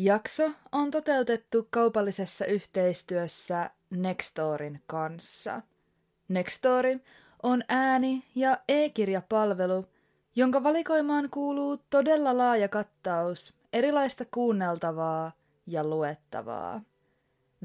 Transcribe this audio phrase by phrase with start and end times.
[0.00, 5.62] Jakso on toteutettu kaupallisessa yhteistyössä Nextorin kanssa.
[6.28, 6.98] Nextori
[7.42, 9.86] on ääni- ja e-kirjapalvelu,
[10.36, 15.32] jonka valikoimaan kuuluu todella laaja kattaus erilaista kuunneltavaa
[15.66, 16.80] ja luettavaa.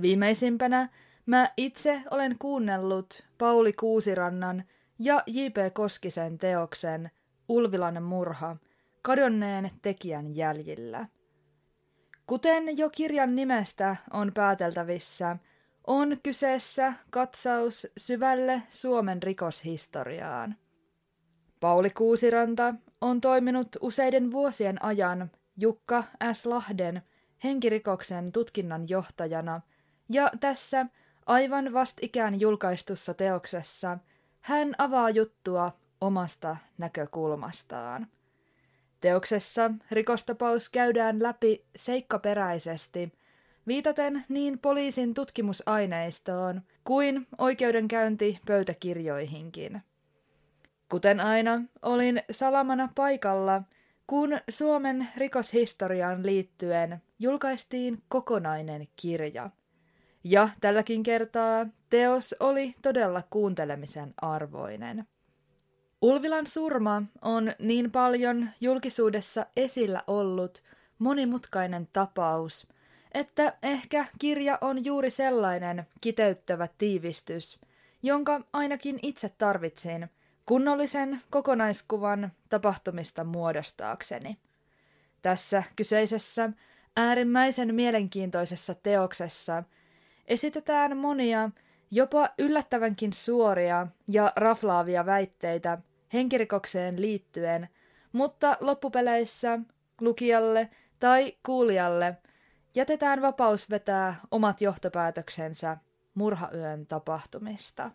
[0.01, 0.89] Viimeisimpänä
[1.25, 4.63] mä itse olen kuunnellut Pauli Kuusirannan
[4.99, 5.73] ja J.P.
[5.73, 7.11] Koskisen teoksen
[7.49, 8.57] Ulvilan murha
[9.01, 11.07] kadonneen tekijän jäljillä–
[12.27, 15.37] Kuten jo kirjan nimestä on pääteltävissä,
[15.87, 20.55] on kyseessä katsaus syvälle Suomen rikoshistoriaan.
[21.59, 26.45] Pauli Kuusiranta on toiminut useiden vuosien ajan Jukka S.
[26.45, 27.01] Lahden
[27.43, 29.61] henkirikoksen tutkinnan johtajana,
[30.09, 30.85] ja tässä
[31.25, 33.97] aivan vastikään julkaistussa teoksessa
[34.41, 38.07] hän avaa juttua omasta näkökulmastaan.
[39.03, 43.13] Teoksessa rikostapaus käydään läpi seikkaperäisesti,
[43.67, 49.81] viitaten niin poliisin tutkimusaineistoon kuin oikeudenkäyntipöytäkirjoihinkin.
[50.89, 53.61] Kuten aina, olin salamana paikalla,
[54.07, 59.49] kun Suomen rikoshistoriaan liittyen julkaistiin kokonainen kirja.
[60.23, 65.07] Ja tälläkin kertaa teos oli todella kuuntelemisen arvoinen.
[66.03, 70.63] Ulvilan surma on niin paljon julkisuudessa esillä ollut
[70.99, 72.67] monimutkainen tapaus,
[73.11, 77.59] että ehkä kirja on juuri sellainen kiteyttävä tiivistys,
[78.01, 80.09] jonka ainakin itse tarvitsin
[80.45, 84.37] kunnollisen kokonaiskuvan tapahtumista muodostaakseni.
[85.21, 86.49] Tässä kyseisessä
[86.95, 89.63] äärimmäisen mielenkiintoisessa teoksessa
[90.25, 91.49] esitetään monia
[91.91, 95.77] jopa yllättävänkin suoria ja raflaavia väitteitä–
[96.13, 97.69] henkirikokseen liittyen,
[98.11, 99.59] mutta loppupeleissä
[100.01, 100.69] lukijalle
[100.99, 102.17] tai kuulijalle
[102.75, 105.77] jätetään vapaus vetää omat johtopäätöksensä
[106.13, 107.91] murhayön tapahtumista.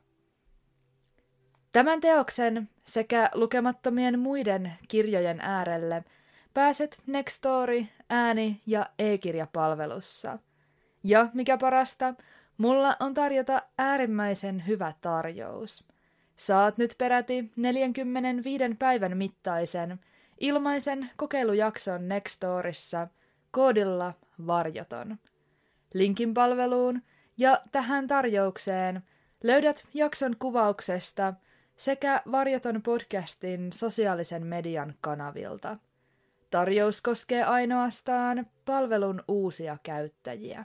[1.72, 6.04] Tämän teoksen sekä lukemattomien muiden kirjojen äärelle
[6.54, 10.38] pääset Nextory ääni- ja e-kirjapalvelussa.
[11.04, 12.14] Ja mikä parasta,
[12.56, 15.84] mulla on tarjota äärimmäisen hyvä tarjous–
[16.38, 20.00] Saat nyt peräti 45 päivän mittaisen
[20.40, 23.08] ilmaisen kokeilujakson Nextorissa
[23.50, 24.14] koodilla
[24.46, 25.18] varjoton.
[25.94, 27.02] Linkin palveluun
[27.38, 29.02] ja tähän tarjoukseen
[29.42, 31.34] löydät jakson kuvauksesta
[31.76, 35.76] sekä Varjoton podcastin sosiaalisen median kanavilta.
[36.50, 40.64] Tarjous koskee ainoastaan palvelun uusia käyttäjiä.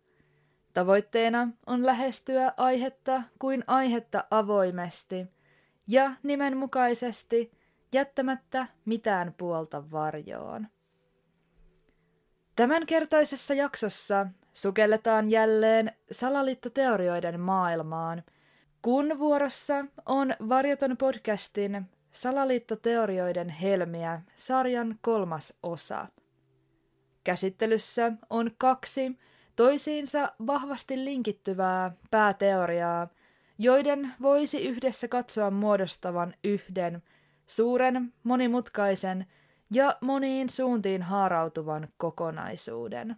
[0.73, 5.27] Tavoitteena on lähestyä aihetta kuin aihetta avoimesti
[5.87, 7.51] ja nimenmukaisesti
[7.93, 10.67] jättämättä mitään puolta varjoon.
[12.55, 18.23] Tämänkertaisessa jaksossa sukelletaan jälleen salaliittoteorioiden maailmaan,
[18.81, 26.07] kun vuorossa on Varjoton podcastin Salaliittoteorioiden helmiä sarjan kolmas osa.
[27.23, 29.17] Käsittelyssä on kaksi
[29.61, 33.07] toisiinsa vahvasti linkittyvää pääteoriaa,
[33.57, 37.03] joiden voisi yhdessä katsoa muodostavan yhden
[37.47, 39.25] suuren, monimutkaisen
[39.73, 43.15] ja moniin suuntiin haarautuvan kokonaisuuden.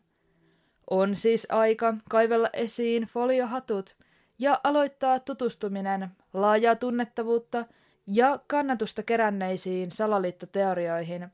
[0.89, 3.95] On siis aika kaivella esiin foliohatut
[4.39, 7.65] ja aloittaa tutustuminen laajaa tunnettavuutta
[8.07, 11.27] ja kannatusta keränneisiin salaliittoteorioihin,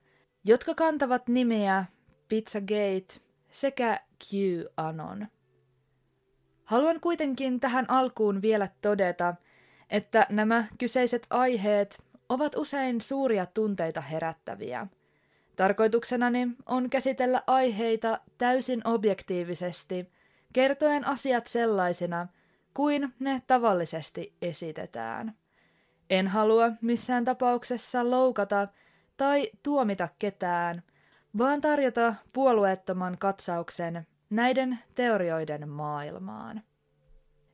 [0.44, 1.86] jotka kantavat nimiä
[2.28, 3.22] Pizzagate
[3.52, 5.28] sekä QAnon.
[6.66, 9.36] Haluan kuitenkin tähän alkuun vielä todeta,
[9.90, 11.98] että nämä kyseiset aiheet
[12.30, 14.88] ovat usein suuria tunteita herättäviä.
[15.56, 20.12] Tarkoituksenani on käsitellä aiheita täysin objektiivisesti,
[20.54, 22.28] kertoen asiat sellaisina
[22.74, 25.36] kuin ne tavallisesti esitetään.
[26.10, 28.68] En halua missään tapauksessa loukata
[29.18, 30.84] tai tuomita ketään,
[31.38, 36.62] vaan tarjota puolueettoman katsauksen näiden teorioiden maailmaan.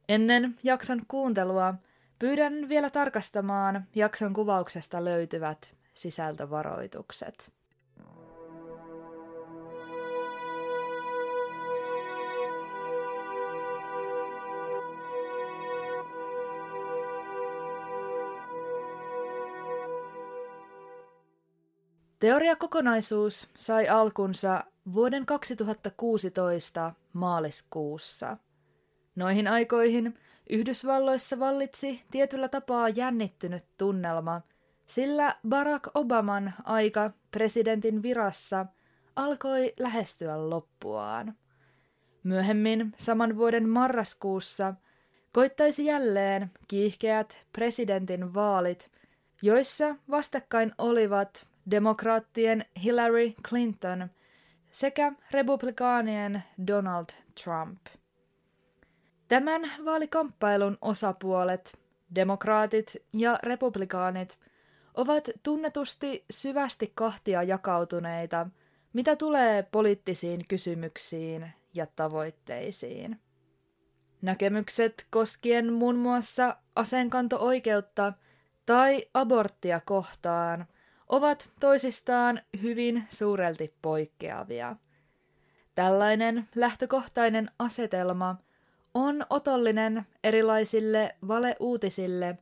[0.09, 1.73] Ennen jakson kuuntelua
[2.19, 7.54] pyydän vielä tarkastamaan jakson kuvauksesta löytyvät sisältövaroitukset.
[22.25, 24.63] Teoriakokonaisuus sai alkunsa
[24.93, 28.37] vuoden 2016 maaliskuussa.
[29.15, 30.17] Noihin aikoihin
[30.49, 34.41] Yhdysvalloissa vallitsi tietyllä tapaa jännittynyt tunnelma,
[34.85, 38.65] sillä Barack Obaman aika presidentin virassa
[39.15, 41.35] alkoi lähestyä loppuaan.
[42.23, 44.73] Myöhemmin saman vuoden marraskuussa
[45.31, 48.91] koittaisi jälleen kiihkeät presidentin vaalit,
[49.41, 54.09] joissa vastakkain olivat demokraattien Hillary Clinton
[54.71, 57.05] sekä republikaanien Donald
[57.43, 57.79] Trump.
[59.27, 61.77] Tämän vaalikamppailun osapuolet,
[62.15, 64.37] demokraatit ja republikaanit,
[64.93, 68.47] ovat tunnetusti syvästi kahtia jakautuneita,
[68.93, 73.19] mitä tulee poliittisiin kysymyksiin ja tavoitteisiin.
[74.21, 78.13] Näkemykset koskien muun muassa aseenkanto-oikeutta
[78.65, 80.65] tai aborttia kohtaan
[81.09, 84.75] ovat toisistaan hyvin suurelti poikkeavia.
[85.75, 88.35] Tällainen lähtökohtainen asetelma
[88.93, 92.37] on otollinen erilaisille valeuutisille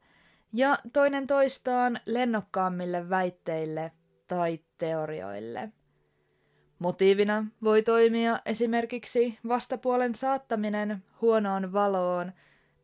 [0.54, 3.92] ja toinen toistaan lennokkaammille väitteille
[4.28, 5.70] tai teorioille.
[6.80, 12.32] Motiivina voi toimia esimerkiksi vastapuolen saattaminen huonoon valoon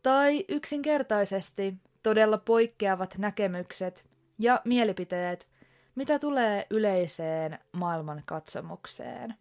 [0.04, 4.06] tai yksinkertaisesti todella poikkeavat näkemykset
[4.40, 5.48] ja mielipiteet–
[6.00, 9.36] mitä tulee yleiseen maailmankatsomukseen.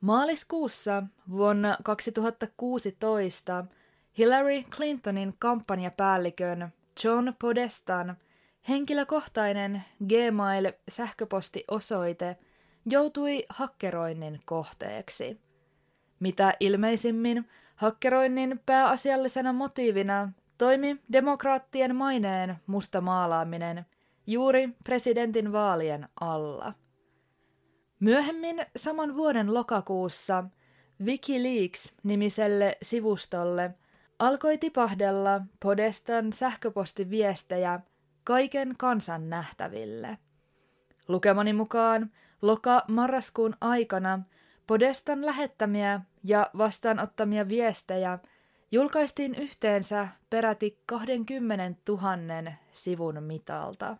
[0.00, 3.64] Maaliskuussa vuonna 2016
[4.18, 6.72] Hillary Clintonin kampanjapäällikön
[7.04, 8.16] John Podestan
[8.68, 12.36] henkilökohtainen Gmail-sähköpostiosoite
[12.86, 15.40] joutui hakkeroinnin kohteeksi.
[16.20, 23.86] Mitä ilmeisimmin hakkeroinnin pääasiallisena motiivina toimi demokraattien maineen musta maalaaminen
[24.26, 26.72] juuri presidentin vaalien alla.
[28.00, 30.44] Myöhemmin saman vuoden lokakuussa
[31.04, 33.70] Wikileaks-nimiselle sivustolle
[34.18, 37.80] alkoi tipahdella Podestan sähköpostiviestejä
[38.24, 40.18] kaiken kansan nähtäville.
[41.08, 42.10] Lukemani mukaan
[42.42, 44.22] loka-marraskuun aikana
[44.66, 48.18] Podestan lähettämiä ja vastaanottamia viestejä
[48.72, 53.96] julkaistiin yhteensä peräti 20 000 sivun mitalta.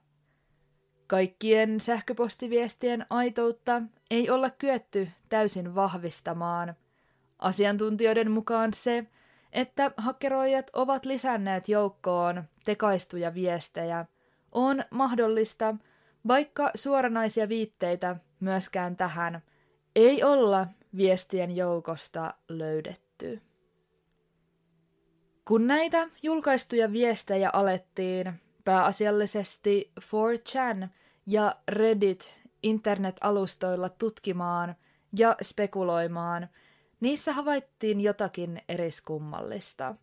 [1.06, 6.74] Kaikkien sähköpostiviestien aitoutta ei olla kyetty täysin vahvistamaan.
[7.38, 9.04] Asiantuntijoiden mukaan se,
[9.52, 14.06] että hakkeroijat ovat lisänneet joukkoon tekaistuja viestejä,
[14.52, 15.76] on mahdollista,
[16.28, 19.42] vaikka suoranaisia viitteitä myöskään tähän
[19.96, 20.66] ei olla
[20.96, 23.40] viestien joukosta löydetty.
[25.44, 30.88] Kun näitä julkaistuja viestejä alettiin pääasiallisesti 4chan
[31.26, 34.74] ja Reddit internet-alustoilla tutkimaan
[35.18, 36.48] ja spekuloimaan,
[37.00, 39.94] niissä havaittiin jotakin eriskummallista.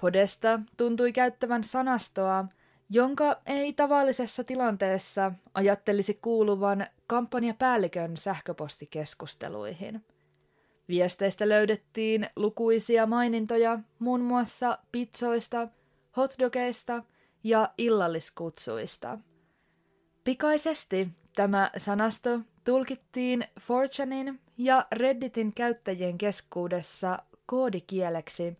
[0.00, 2.44] Podesta tuntui käyttävän sanastoa,
[2.90, 10.04] jonka ei tavallisessa tilanteessa ajattelisi kuuluvan kampanjapäällikön sähköpostikeskusteluihin.
[10.88, 15.68] Viesteistä löydettiin lukuisia mainintoja muun muassa pizzoista,
[16.16, 17.02] hotdogeista
[17.44, 19.18] ja illalliskutsuista.
[20.24, 28.58] Pikaisesti tämä sanasto tulkittiin Fortunein ja Redditin käyttäjien keskuudessa koodikieleksi,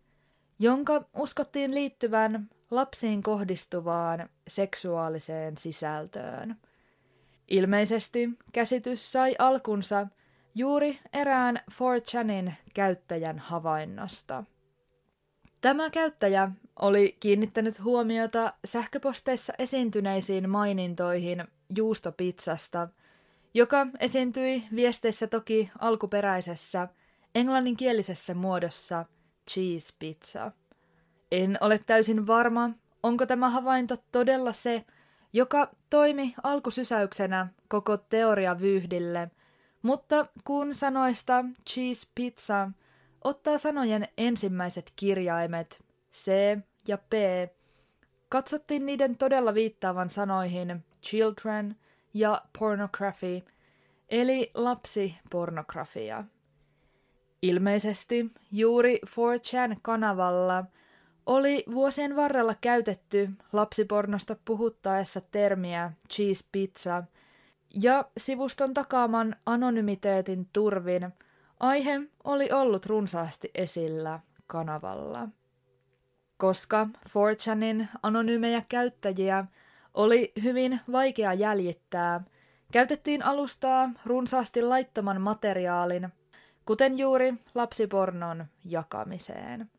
[0.58, 6.56] jonka uskottiin liittyvän lapsiin kohdistuvaan seksuaaliseen sisältöön.
[7.48, 10.06] Ilmeisesti käsitys sai alkunsa
[10.54, 14.44] juuri erään 4chanin käyttäjän havainnosta.
[15.60, 16.50] Tämä käyttäjä
[16.80, 21.44] oli kiinnittänyt huomiota sähköposteissa esiintyneisiin mainintoihin
[21.76, 22.88] juustopizzasta,
[23.54, 26.88] joka esiintyi viesteissä toki alkuperäisessä
[27.34, 29.04] englanninkielisessä muodossa
[29.50, 30.52] cheese pizza.
[31.32, 32.70] En ole täysin varma,
[33.02, 34.84] onko tämä havainto todella se,
[35.32, 39.30] joka toimi alkusysäyksenä koko teoriavyyhdille,
[39.82, 42.70] mutta kun sanoista cheese pizza
[43.24, 46.32] ottaa sanojen ensimmäiset kirjaimet C
[46.88, 47.12] ja P,
[48.28, 51.76] katsottiin niiden todella viittaavan sanoihin children
[52.14, 53.42] ja pornography,
[54.08, 56.24] eli lapsipornografia.
[57.42, 60.64] Ilmeisesti juuri 4chan-kanavalla
[61.26, 67.04] oli vuosien varrella käytetty lapsipornosta puhuttaessa termiä cheese pizza,
[67.82, 71.12] ja sivuston takaaman anonymiteetin turvin
[71.60, 75.28] aihe oli ollut runsaasti esillä kanavalla.
[76.44, 79.44] Koska 4chanin anonyymejä käyttäjiä
[79.94, 82.20] oli hyvin vaikea jäljittää,
[82.72, 86.08] käytettiin alustaa runsaasti laittoman materiaalin,
[86.66, 89.70] kuten juuri lapsipornon jakamiseen.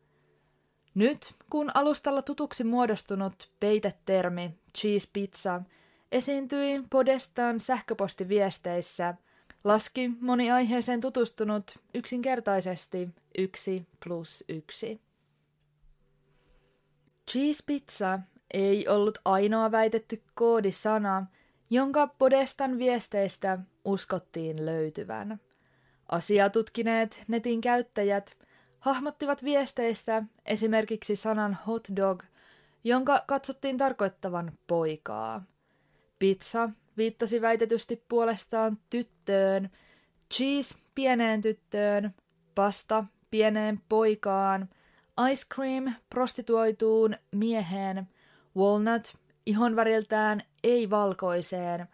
[0.94, 5.62] Nyt, kun alustalla tutuksi muodostunut peitetermi cheese pizza
[6.12, 9.14] esiintyi Podestaan sähköpostiviesteissä,
[9.64, 13.08] laski moni aiheeseen tutustunut yksinkertaisesti
[13.38, 15.05] yksi plus yksi.
[17.30, 18.18] Cheese pizza
[18.54, 21.26] ei ollut ainoa väitetty koodisana,
[21.70, 25.40] jonka Podestan viesteistä uskottiin löytyvän.
[26.08, 28.36] Asiaa tutkineet netin käyttäjät
[28.78, 32.22] hahmottivat viesteistä esimerkiksi sanan hot dog,
[32.84, 35.44] jonka katsottiin tarkoittavan poikaa.
[36.18, 39.70] Pizza viittasi väitetysti puolestaan tyttöön,
[40.34, 42.14] cheese pieneen tyttöön,
[42.54, 44.68] pasta pieneen poikaan,
[45.30, 48.08] ice cream prostituoituun mieheen,
[48.56, 51.88] walnut ihonväriltään ei-valkoiseen,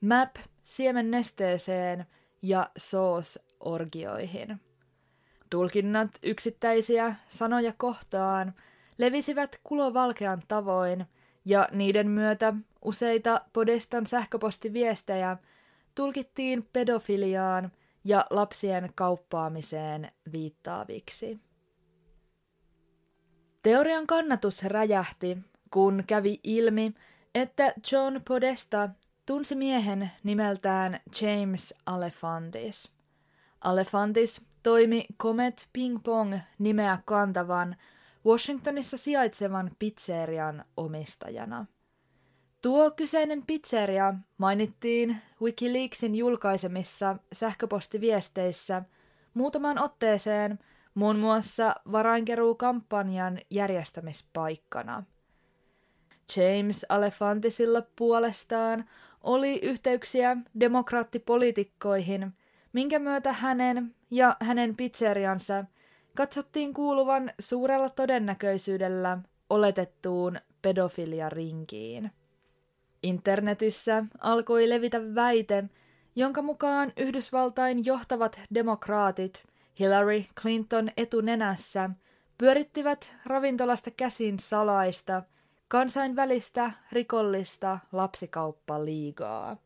[0.00, 2.06] map siemennesteeseen
[2.42, 4.60] ja sauce orgioihin.
[5.50, 8.54] Tulkinnat yksittäisiä sanoja kohtaan
[8.98, 11.06] levisivät kulovalkean tavoin,
[11.44, 12.54] ja niiden myötä
[12.84, 15.36] useita Podestan sähköpostiviestejä
[15.94, 17.72] tulkittiin pedofiliaan
[18.04, 21.40] ja lapsien kauppaamiseen viittaaviksi.
[23.66, 25.38] Teorian kannatus räjähti,
[25.70, 26.94] kun kävi ilmi,
[27.34, 28.88] että John Podesta
[29.26, 32.92] tunsi miehen nimeltään James Alefantis.
[33.60, 37.76] Alefantis toimi Comet Ping Pong nimeä kantavan
[38.26, 41.66] Washingtonissa sijaitsevan pizzerian omistajana.
[42.62, 48.82] Tuo kyseinen pizzeria mainittiin Wikileaksin julkaisemissa sähköpostiviesteissä
[49.34, 50.58] muutamaan otteeseen
[50.96, 55.02] muun muassa varainkeruukampanjan järjestämispaikkana.
[56.36, 58.84] James Alefantisilla puolestaan
[59.20, 62.32] oli yhteyksiä demokraattipoliitikkoihin,
[62.72, 65.64] minkä myötä hänen ja hänen pizzeriansa
[66.14, 69.18] katsottiin kuuluvan suurella todennäköisyydellä
[69.50, 72.10] oletettuun pedofiliarinkiin.
[73.02, 75.64] Internetissä alkoi levitä väite,
[76.16, 79.44] jonka mukaan Yhdysvaltain johtavat demokraatit
[79.78, 81.90] Hillary Clinton etunenässä
[82.38, 85.22] pyörittivät ravintolasta käsin salaista
[85.68, 89.56] kansainvälistä rikollista lapsikauppaliigaa.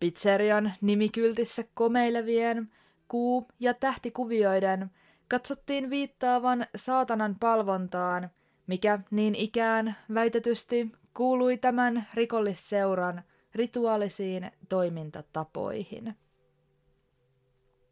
[0.00, 2.70] Pizzerian nimikyltissä komeilevien
[3.08, 4.90] kuu- ja tähtikuvioiden
[5.28, 8.30] katsottiin viittaavan saatanan palvontaan,
[8.66, 13.22] mikä niin ikään väitetysti kuului tämän rikollisseuran
[13.54, 16.14] rituaalisiin toimintatapoihin.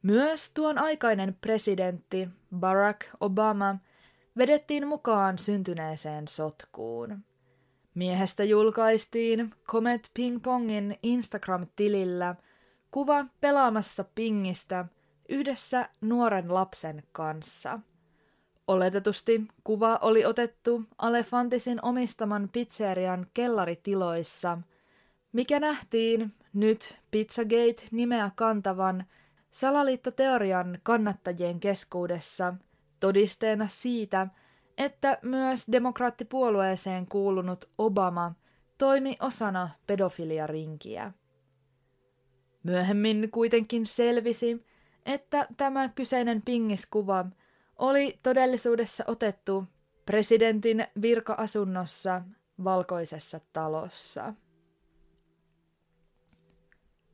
[0.06, 3.76] Myös tuon aikainen presidentti Barack Obama
[4.36, 7.18] vedettiin mukaan syntyneeseen sotkuun.
[7.94, 12.34] Miehestä julkaistiin Comet Ping Pongin Instagram-tilillä
[12.90, 14.84] kuva pelaamassa pingistä
[15.28, 17.80] yhdessä nuoren lapsen kanssa.
[18.66, 24.58] Oletetusti kuva oli otettu Alefantisin omistaman pizzerian kellaritiloissa,
[25.32, 29.04] mikä nähtiin nyt Pizzagate-nimeä kantavan
[29.56, 32.54] salaliittoteorian kannattajien keskuudessa
[33.00, 34.26] todisteena siitä,
[34.78, 38.34] että myös demokraattipuolueeseen kuulunut Obama
[38.78, 41.12] toimi osana pedofiliarinkiä.
[42.62, 44.66] Myöhemmin kuitenkin selvisi,
[45.06, 47.24] että tämä kyseinen pingiskuva
[47.78, 49.64] oli todellisuudessa otettu
[50.06, 52.22] presidentin virka-asunnossa
[52.64, 54.34] valkoisessa talossa.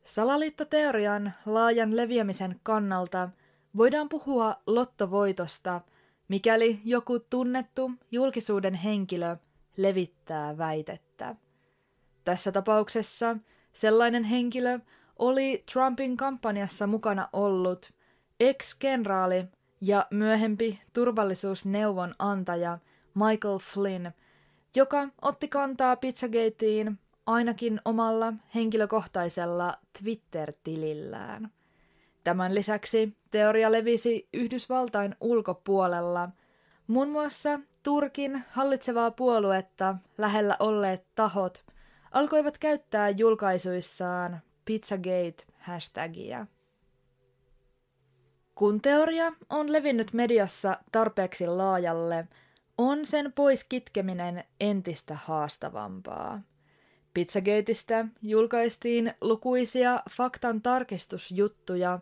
[0.04, 3.28] Salaliittoteorian laajan leviämisen kannalta
[3.76, 5.80] voidaan puhua lottovoitosta,
[6.28, 9.36] mikäli joku tunnettu julkisuuden henkilö
[9.76, 11.36] levittää väitettä.
[12.24, 13.36] Tässä tapauksessa
[13.72, 14.78] sellainen henkilö
[15.18, 17.92] oli Trumpin kampanjassa mukana ollut
[18.40, 19.44] ex-kenraali
[19.80, 22.78] ja myöhempi turvallisuusneuvon antaja
[23.14, 24.10] Michael Flynn,
[24.74, 31.52] joka otti kantaa Pizzagateen ainakin omalla henkilökohtaisella Twitter-tilillään.
[32.24, 36.28] Tämän lisäksi teoria levisi Yhdysvaltain ulkopuolella,
[36.86, 41.64] muun muassa Turkin hallitsevaa puoluetta lähellä olleet tahot
[42.12, 46.46] alkoivat käyttää julkaisuissaan Pizzagate-hashtagia.
[48.54, 52.28] Kun teoria on levinnyt mediassa tarpeeksi laajalle,
[52.78, 56.40] on sen pois kitkeminen entistä haastavampaa.
[57.14, 61.98] Pizzagateista julkaistiin lukuisia faktan tarkistusjuttuja,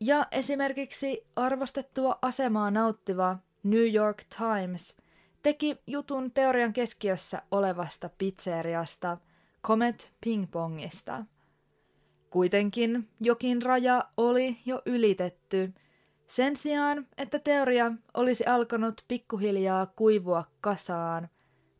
[0.00, 4.96] ja esimerkiksi arvostettua asemaa nauttiva New York Times
[5.42, 9.18] teki jutun teorian keskiössä olevasta pizzeriasta
[9.64, 11.24] Comet Pingpongista.
[12.30, 15.72] Kuitenkin jokin raja oli jo ylitetty–
[16.30, 21.28] sen sijaan, että teoria olisi alkanut pikkuhiljaa kuivua kasaan,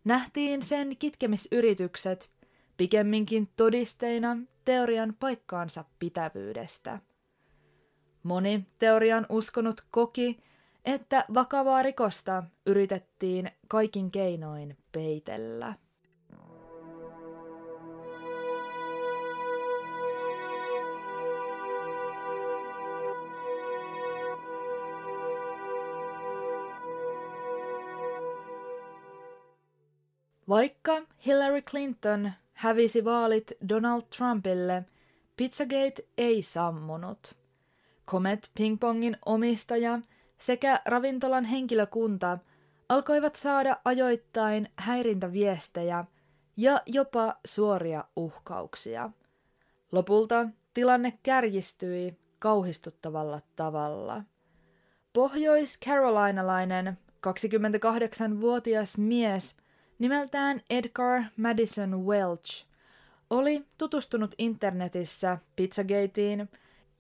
[0.05, 2.31] nähtiin sen kitkemisyritykset
[2.81, 6.99] pikemminkin todisteina teorian paikkaansa pitävyydestä.
[8.23, 10.43] Moni teorian uskonut koki,
[10.85, 15.75] että vakavaa rikosta yritettiin kaikin keinoin peitellä.
[30.49, 34.85] Vaikka Hillary Clinton hävisi vaalit Donald Trumpille,
[35.37, 37.37] Pizzagate ei sammunut.
[38.07, 40.01] Comet Pingpongin omistaja
[40.39, 42.39] sekä ravintolan henkilökunta
[42.89, 46.05] alkoivat saada ajoittain häirintäviestejä
[46.57, 49.11] ja jopa suoria uhkauksia.
[49.93, 54.23] Lopulta tilanne kärjistyi kauhistuttavalla tavalla.
[55.13, 59.55] Pohjois-Carolinalainen 28-vuotias mies
[60.01, 62.67] nimeltään Edgar Madison Welch,
[63.31, 66.49] oli tutustunut internetissä Pizzagateen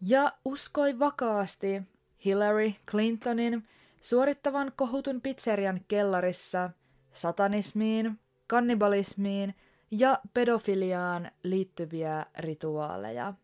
[0.00, 1.82] ja uskoi vakaasti
[2.24, 3.68] Hillary Clintonin
[4.00, 6.70] suorittavan kohutun pizzerian kellarissa
[7.12, 9.54] satanismiin, kannibalismiin
[9.90, 13.34] ja pedofiliaan liittyviä rituaaleja.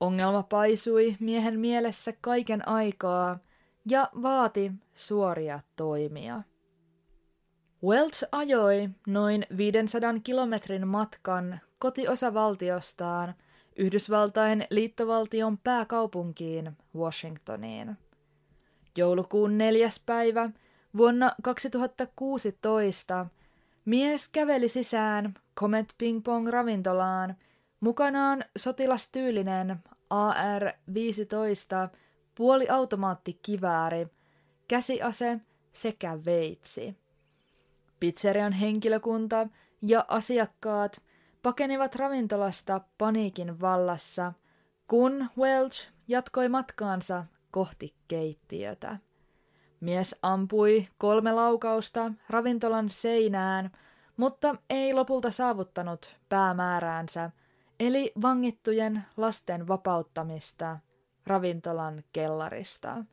[0.00, 3.38] Ongelma paisui miehen mielessä kaiken aikaa
[3.86, 6.42] ja vaati suoria toimia.
[7.84, 13.34] Welch ajoi noin 500 kilometrin matkan kotiosavaltiostaan
[13.76, 17.96] Yhdysvaltain liittovaltion pääkaupunkiin Washingtoniin.
[18.96, 20.50] Joulukuun neljäs päivä
[20.96, 23.26] vuonna 2016
[23.84, 27.36] mies käveli sisään Comet Ping Pong ravintolaan
[27.80, 29.76] mukanaan sotilastyylinen
[30.10, 31.96] AR-15
[32.34, 34.06] puoliautomaattikivääri,
[34.68, 35.40] käsiase
[35.72, 37.01] sekä veitsi.
[38.02, 39.48] Pizzerian henkilökunta
[39.82, 41.02] ja asiakkaat
[41.42, 44.32] pakenivat ravintolasta paniikin vallassa,
[44.88, 48.98] kun Welch jatkoi matkaansa kohti keittiötä.
[49.80, 53.70] Mies ampui kolme laukausta ravintolan seinään,
[54.16, 57.30] mutta ei lopulta saavuttanut päämääräänsä,
[57.80, 60.78] eli vangittujen lasten vapauttamista
[61.26, 63.04] ravintolan kellarista.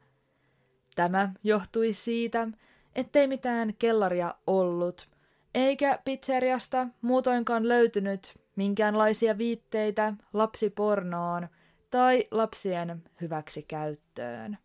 [0.96, 2.48] Tämä johtui siitä,
[2.96, 5.10] ettei mitään kellaria ollut,
[5.56, 11.48] eikä pizzeriasta muutoinkaan löytynyt minkäänlaisia viitteitä lapsipornoon
[11.90, 14.58] tai lapsien hyväksikäyttöön.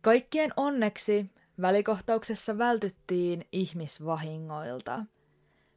[0.00, 5.04] Kaikkien onneksi välikohtauksessa vältyttiin ihmisvahingoilta.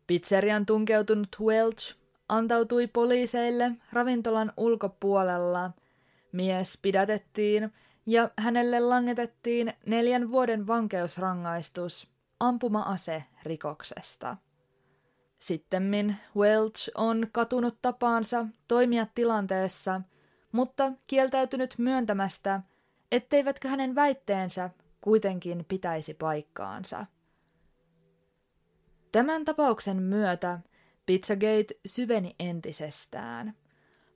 [0.07, 1.95] Pizzerian tunkeutunut Welch
[2.29, 5.71] antautui poliiseille ravintolan ulkopuolella.
[6.31, 7.73] Mies pidätettiin
[8.09, 14.37] ja hänelle langetettiin neljän vuoden vankeusrangaistus ampuma-ase rikoksesta.
[15.39, 20.01] Sittemmin Welch on katunut tapaansa toimia tilanteessa,
[20.51, 22.61] mutta kieltäytynyt myöntämästä,
[23.11, 24.69] etteivätkö hänen väitteensä
[25.01, 27.05] kuitenkin pitäisi paikkaansa.
[29.11, 30.59] Tämän tapauksen myötä
[31.05, 33.53] Pizzagate syveni entisestään.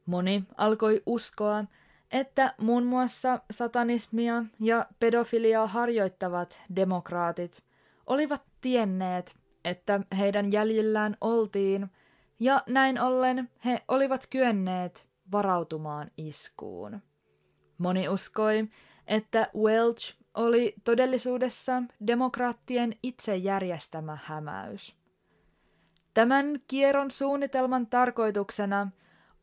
[0.06, 1.66] Moni alkoi uskoa,
[2.14, 7.64] että muun muassa satanismia ja pedofiliaa harjoittavat demokraatit
[8.08, 11.90] olivat tienneet, että heidän jäljillään oltiin,
[12.40, 17.02] ja näin ollen he olivat kyenneet varautumaan iskuun.
[17.78, 18.68] Moni uskoi,
[19.08, 24.96] että Welch oli todellisuudessa demokraattien itse järjestämä hämäys.
[26.14, 28.92] Tämän kierron suunnitelman tarkoituksena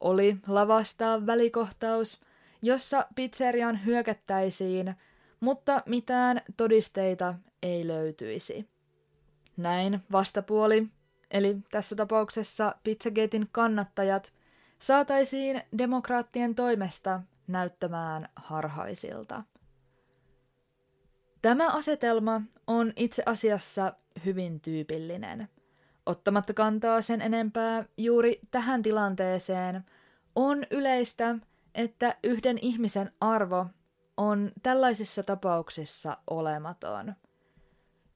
[0.01, 2.21] oli lavastaa välikohtaus–
[2.63, 4.95] jossa pizzerian hyökättäisiin,
[5.41, 8.69] mutta mitään todisteita ei löytyisi.
[9.57, 10.87] Näin vastapuoli,
[11.31, 14.33] eli tässä tapauksessa Pizzagatein kannattajat,
[14.79, 19.43] saataisiin demokraattien toimesta näyttämään harhaisilta.
[21.43, 23.93] Tämä asetelma on itse asiassa
[24.25, 25.49] hyvin tyypillinen.
[26.07, 29.85] Ottamatta kantaa sen enempää juuri tähän tilanteeseen,
[30.37, 31.37] on yleistä,
[31.75, 33.67] että yhden ihmisen arvo
[34.17, 37.15] on tällaisissa tapauksissa olematon.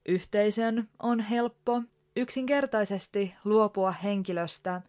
[0.05, 1.81] Yhteisön on helppo
[2.15, 4.81] yksinkertaisesti luopua henkilöstä,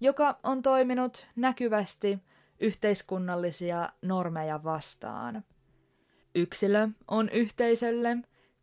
[0.00, 2.18] joka on toiminut näkyvästi
[2.60, 5.44] yhteiskunnallisia normeja vastaan.
[6.34, 8.16] Yksilö on yhteisölle,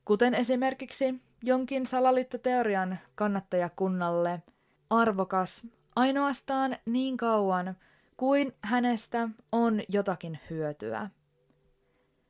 [0.06, 4.44] kuten esimerkiksi jonkin salaliittoteorian kannattajakunnalle,
[4.90, 7.76] arvokas ainoastaan niin kauan
[8.18, 11.10] kuin hänestä on jotakin hyötyä.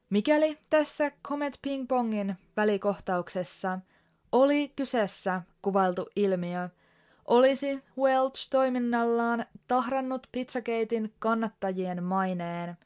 [0.10, 3.80] Mikäli tässä Comet Ping Pongin välikohtauksessa
[4.32, 6.70] oli kyseessä kuvailtu ilmiö,
[7.26, 12.78] olisi Welch toiminnallaan tahrannut Pizzagatein kannattajien maineen,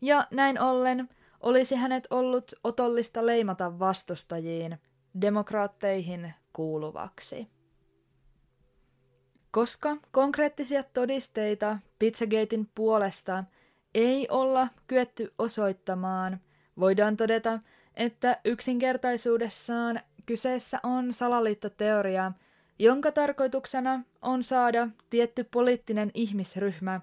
[0.00, 1.08] ja näin ollen
[1.40, 4.78] olisi hänet ollut otollista leimata vastustajiin,
[5.20, 7.48] demokraatteihin kuuluvaksi.
[9.50, 13.44] Koska konkreettisia todisteita Pizzagatein puolesta
[13.94, 16.40] ei olla kyetty osoittamaan,
[16.78, 17.60] voidaan todeta,
[17.94, 22.32] että yksinkertaisuudessaan kyseessä on salaliittoteoria,
[22.78, 27.00] jonka tarkoituksena on saada tietty poliittinen ihmisryhmä,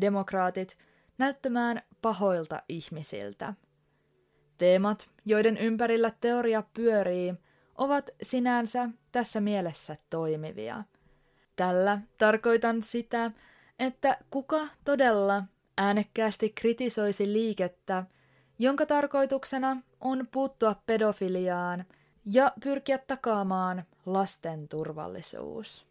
[0.00, 0.78] demokraatit,
[1.18, 3.54] näyttämään pahoilta ihmisiltä.
[4.58, 7.34] Teemat, joiden ympärillä teoria pyörii,
[7.74, 10.84] ovat sinänsä tässä mielessä toimivia.
[11.60, 13.30] Tällä tarkoitan sitä,
[13.78, 15.42] että kuka todella
[15.78, 18.04] äänekkäästi kritisoisi liikettä,
[18.58, 21.84] jonka tarkoituksena on puuttua pedofiliaan
[22.24, 25.86] ja pyrkiä takaamaan lasten turvallisuus.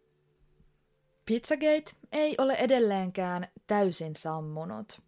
[1.25, 5.01] Pizzagate ei ole edelleenkään täysin sammunut.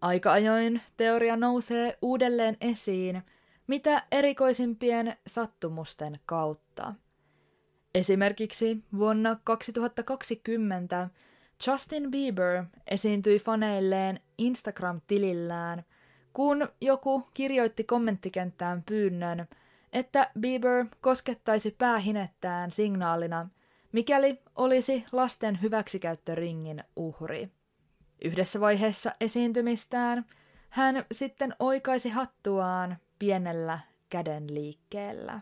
[0.00, 3.22] Aika ajoin teoria nousee uudelleen esiin
[3.66, 6.94] mitä erikoisimpien sattumusten kautta.
[7.94, 11.08] Esimerkiksi vuonna 2020
[11.66, 15.84] Justin Bieber esiintyi faneilleen Instagram-tilillään,
[16.32, 19.48] kun joku kirjoitti kommenttikenttään pyynnön,
[19.92, 23.48] että Bieber koskettaisi päähinettään signaalina,
[23.92, 27.48] mikäli olisi lasten hyväksikäyttöringin uhri.
[28.24, 30.26] Yhdessä vaiheessa esiintymistään
[30.68, 33.78] hän sitten oikaisi hattuaan pienellä
[34.08, 35.40] käden liikkeellä.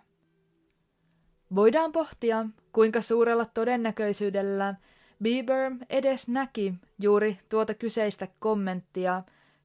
[1.55, 4.75] Voidaan pohtia, kuinka suurella todennäköisyydellä
[5.23, 9.23] Bieber edes näki juuri tuota kyseistä kommenttia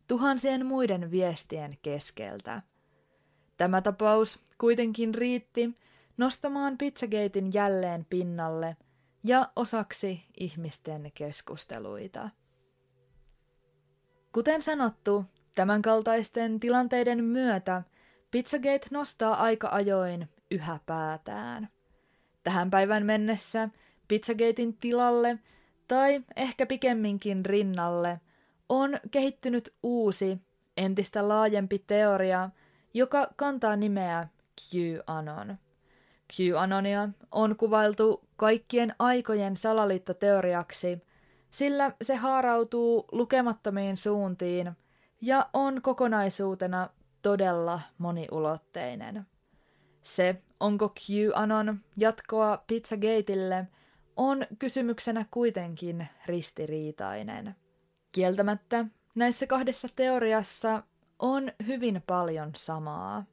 [0.08, 2.62] tuhansien muiden viestien keskeltä.
[3.58, 5.78] Tämä tapaus kuitenkin riitti
[6.18, 8.78] nostamaan Pizzagatein jälleen pinnalle
[9.24, 12.30] ja osaksi ihmisten keskusteluita.
[14.32, 17.84] Kuten sanottu, tämänkaltaisten tilanteiden myötä
[18.32, 21.75] Pizzagate nostaa aika ajoin yhä päätään.
[22.46, 23.70] Tähän päivän mennessä
[24.08, 25.40] Pizzagatein tilalle,
[25.88, 28.22] tai ehkä pikemminkin rinnalle,
[28.70, 30.42] on kehittynyt uusi,
[30.78, 32.50] entistä laajempi teoria,
[32.94, 34.28] joka kantaa nimeä
[34.76, 35.58] QAnon.
[36.34, 41.02] QAnonia on kuvailtu kaikkien aikojen salaliittoteoriaksi,
[41.52, 44.72] sillä se haarautuu lukemattomiin suuntiin
[45.22, 46.90] ja on kokonaisuutena
[47.22, 49.26] todella moniulotteinen.
[50.06, 53.68] Se, onko QAnon jatkoa Pizzagateille,
[54.16, 57.56] on kysymyksenä kuitenkin ristiriitainen.
[58.12, 60.84] Kieltämättä näissä kahdessa teoriassa
[61.20, 63.26] on hyvin paljon samaa.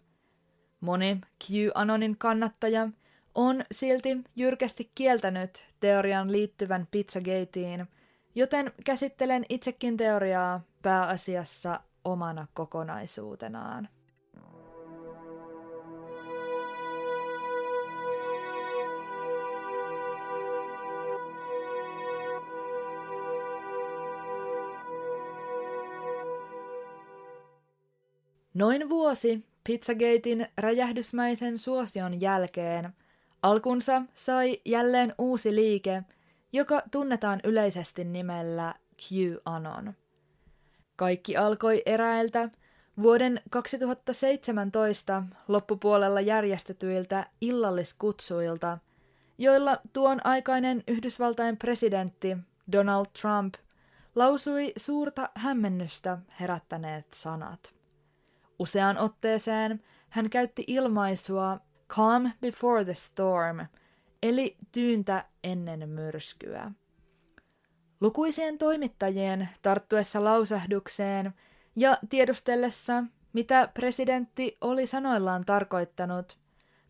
[0.80, 2.88] Moni QAnonin kannattaja
[3.34, 7.88] on silti jyrkästi kieltänyt teorian liittyvän Pizzagateen,
[8.34, 13.88] joten käsittelen itsekin teoriaa pääasiassa omana kokonaisuutenaan.
[28.62, 32.92] Noin vuosi Pizzagatein räjähdysmäisen suosion jälkeen
[33.42, 36.02] alkunsa sai jälleen uusi liike,
[36.52, 39.94] joka tunnetaan yleisesti nimellä QAnon.
[40.96, 42.48] Kaikki alkoi eräiltä
[43.02, 48.78] vuoden 2017 loppupuolella järjestetyiltä illalliskutsuilta,
[49.38, 52.36] joilla tuon aikainen Yhdysvaltain presidentti
[52.72, 53.54] Donald Trump
[54.14, 57.81] lausui suurta hämmennystä herättäneet sanat.
[58.62, 63.66] Useaan otteeseen hän käytti ilmaisua calm before the storm,
[64.22, 66.70] eli tyyntä ennen myrskyä.
[68.00, 71.34] Lukuisien toimittajien tarttuessa lausahdukseen
[71.76, 76.38] ja tiedustellessa, mitä presidentti oli sanoillaan tarkoittanut,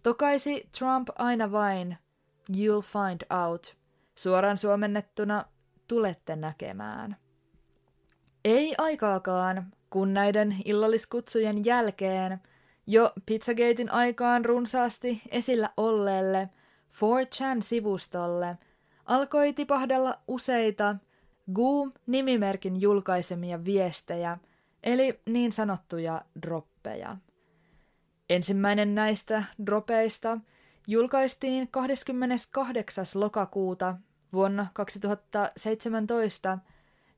[0.02, 1.98] tokaisi Trump aina vain
[2.50, 3.76] You'll find out,
[4.14, 5.44] suoraan suomennettuna
[5.88, 7.16] tulette näkemään.
[8.44, 12.40] Ei aikaakaan, kun näiden illalliskutsujen jälkeen
[12.86, 16.48] jo Pizzagatein aikaan runsaasti esillä olleelle
[16.92, 18.56] 4chan-sivustolle
[19.04, 20.96] alkoi tipahdella useita
[21.52, 24.38] Goo-nimimerkin julkaisemia viestejä,
[24.82, 27.16] eli niin sanottuja droppeja.
[28.30, 30.38] Ensimmäinen näistä dropeista
[30.86, 33.06] julkaistiin 28.
[33.14, 33.96] lokakuuta
[34.32, 36.58] vuonna 2017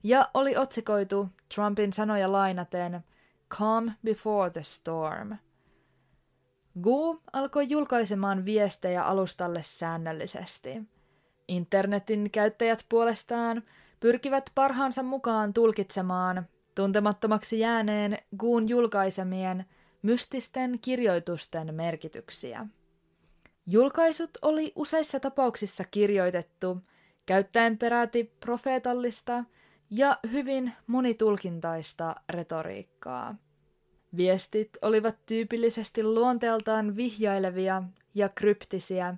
[0.04, 3.04] ja oli otsikoitu Trumpin sanoja lainaten
[3.50, 5.36] Calm before the storm.
[6.82, 10.82] Gu alkoi julkaisemaan viestejä alustalle säännöllisesti.
[11.48, 13.62] Internetin käyttäjät puolestaan
[14.00, 19.64] pyrkivät parhaansa mukaan tulkitsemaan tuntemattomaksi jääneen Guun julkaisemien
[20.02, 22.66] mystisten kirjoitusten merkityksiä.
[23.66, 26.78] Julkaisut oli useissa tapauksissa kirjoitettu
[27.26, 29.44] käyttäen peräti profeetallista
[29.90, 33.34] ja hyvin monitulkintaista retoriikkaa.
[34.16, 37.82] Viestit olivat tyypillisesti luonteeltaan vihjailevia
[38.14, 39.14] ja kryptisiä,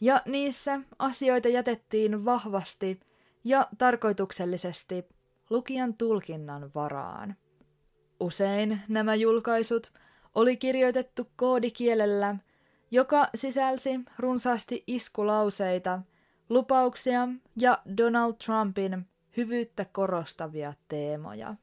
[0.00, 3.00] ja niissä asioita jätettiin vahvasti
[3.44, 5.06] ja tarkoituksellisesti
[5.50, 7.36] lukijan tulkinnan varaan.
[8.20, 9.92] Usein nämä julkaisut
[10.34, 12.36] oli kirjoitettu koodikielellä,
[12.90, 16.00] joka sisälsi runsaasti iskulauseita,
[16.48, 19.06] lupauksia ja Donald Trumpin
[19.38, 21.54] hyvyyttä korostavia teemoja.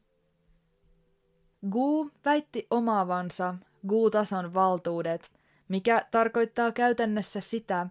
[1.71, 3.55] Gu väitti omaavansa
[3.87, 5.31] Gu-tason valtuudet,
[5.67, 7.87] mikä tarkoittaa käytännössä sitä,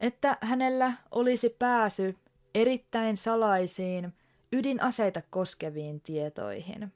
[0.00, 2.16] että hänellä olisi pääsy
[2.54, 4.12] erittäin salaisiin
[4.52, 6.92] ydinaseita koskeviin tietoihin.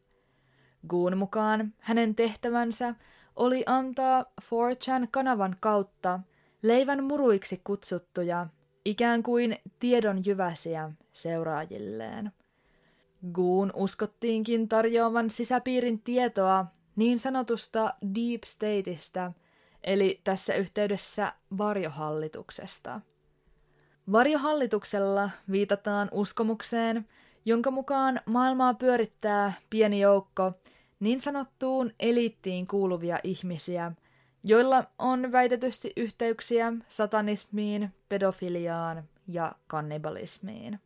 [0.88, 2.94] Guun mukaan hänen tehtävänsä
[3.36, 6.20] oli antaa 4chan kanavan kautta
[6.62, 8.46] leivän muruiksi kutsuttuja,
[8.84, 12.32] ikään kuin tiedon jyväsiä seuraajilleen.
[13.34, 16.66] Guun uskottiinkin tarjoavan sisäpiirin tietoa
[16.96, 19.32] niin sanotusta deep stateista,
[19.84, 23.00] eli tässä yhteydessä varjohallituksesta.
[24.12, 27.08] Varjohallituksella viitataan uskomukseen,
[27.44, 30.52] jonka mukaan maailmaa pyörittää pieni joukko
[31.00, 33.92] niin sanottuun eliittiin kuuluvia ihmisiä,
[34.44, 40.80] joilla on väitetysti yhteyksiä satanismiin, pedofiliaan ja kannibalismiin.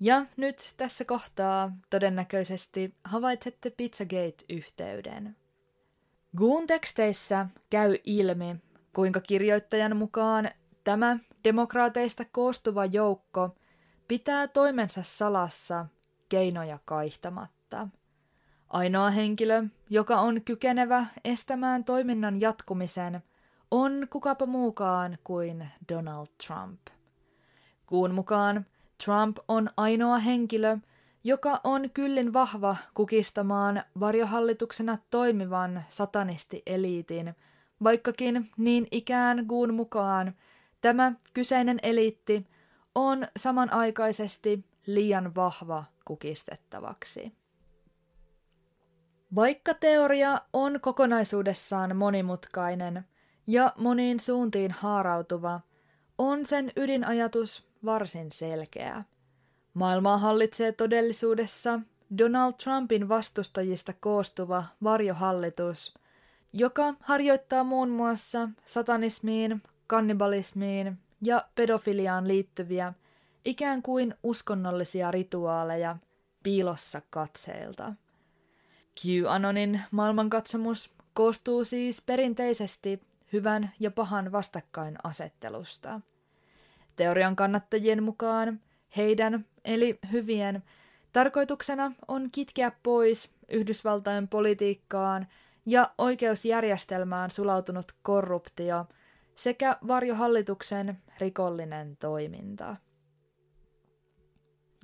[0.00, 5.36] Ja nyt tässä kohtaa todennäköisesti havaitsette Pizzagate-yhteyden.
[6.36, 8.56] Goon teksteissä käy ilmi,
[8.94, 10.50] kuinka kirjoittajan mukaan
[10.84, 13.56] tämä demokraateista koostuva joukko
[14.08, 15.86] pitää toimensa salassa
[16.28, 17.88] keinoja kaihtamatta.
[18.72, 23.22] Ainoa henkilö, joka on kykenevä estämään toiminnan jatkumisen,
[23.70, 26.80] on kukapa muukaan kuin Donald Trump.
[27.86, 28.66] Kuun mukaan
[29.04, 30.76] Trump on ainoa henkilö,
[31.24, 37.34] joka on kyllin vahva kukistamaan varjohallituksena toimivan satanisti-eliitin,
[37.82, 40.34] vaikkakin niin ikään Guun mukaan
[40.80, 42.46] tämä kyseinen eliitti
[42.94, 47.41] on samanaikaisesti liian vahva kukistettavaksi.
[49.34, 53.04] Vaikka teoria on kokonaisuudessaan monimutkainen
[53.46, 55.60] ja moniin suuntiin haarautuva,
[56.18, 59.04] on sen ydinajatus varsin selkeä.
[59.74, 61.80] Maailmaa hallitsee todellisuudessa
[62.18, 65.94] Donald Trumpin vastustajista koostuva varjohallitus,
[66.52, 72.92] joka harjoittaa muun muassa satanismiin, kannibalismiin ja pedofiliaan liittyviä
[73.44, 75.96] ikään kuin uskonnollisia rituaaleja
[76.42, 77.92] piilossa katseilta.
[79.00, 83.02] QAnonin maailmankatsomus koostuu siis perinteisesti
[83.32, 86.00] hyvän ja pahan vastakkainasettelusta.
[86.96, 88.60] Teorian kannattajien mukaan
[88.96, 90.62] heidän, eli hyvien,
[91.12, 95.26] tarkoituksena on kitkeä pois Yhdysvaltain politiikkaan
[95.66, 98.86] ja oikeusjärjestelmään sulautunut korruptio
[99.36, 102.76] sekä varjohallituksen rikollinen toiminta.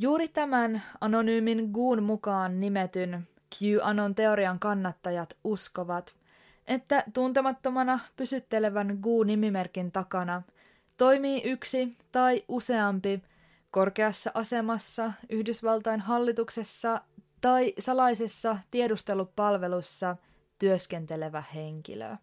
[0.00, 6.14] Juuri tämän anonyymin Guun mukaan nimetyn QAnon teorian kannattajat uskovat,
[6.66, 10.42] että tuntemattomana pysyttelevän Gu-nimimerkin takana
[10.96, 13.22] toimii yksi tai useampi
[13.70, 17.00] korkeassa asemassa Yhdysvaltain hallituksessa
[17.40, 20.16] tai salaisessa tiedustelupalvelussa
[20.58, 22.16] työskentelevä henkilö.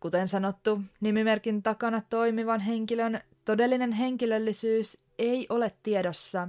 [0.00, 6.48] Kuten sanottu, nimimerkin takana toimivan henkilön todellinen henkilöllisyys ei ole tiedossa,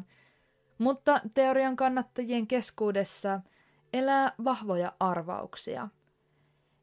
[0.78, 3.42] mutta teorian kannattajien keskuudessa
[3.96, 5.88] elää vahvoja arvauksia.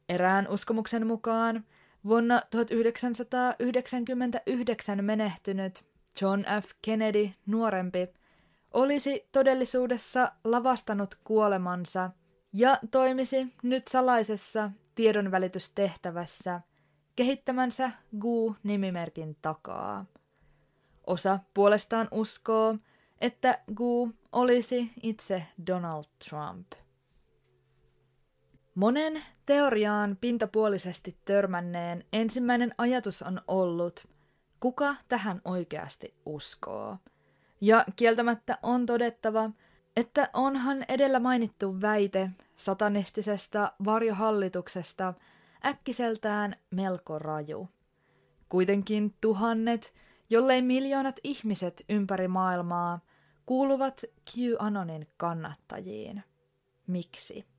[0.09, 1.65] Erään uskomuksen mukaan
[2.05, 5.85] vuonna 1999 menehtynyt
[6.21, 6.71] John F.
[6.83, 8.09] Kennedy nuorempi
[8.73, 12.11] olisi todellisuudessa lavastanut kuolemansa
[12.53, 16.61] ja toimisi nyt salaisessa tiedonvälitystehtävässä
[17.17, 20.05] kehittämänsä Gu-nimimerkin takaa.
[21.07, 22.77] Osa puolestaan uskoo,
[23.21, 26.73] että Gu olisi itse Donald Trump.
[28.75, 34.09] Monen teoriaan pintapuolisesti törmänneen ensimmäinen ajatus on ollut,
[34.61, 36.97] kuka tähän oikeasti uskoo.
[37.61, 39.51] Ja kieltämättä on todettava,
[39.97, 45.15] että onhan edellä mainittu väite satanistisesta varjohallituksesta
[45.67, 47.69] äkkiseltään melko raju.
[48.49, 49.95] Kuitenkin tuhannet,
[50.31, 53.01] jollei miljoonat ihmiset ympäri maailmaa
[53.47, 56.25] kuuluvat QAnonin kannattajiin.
[56.87, 57.52] Miksi?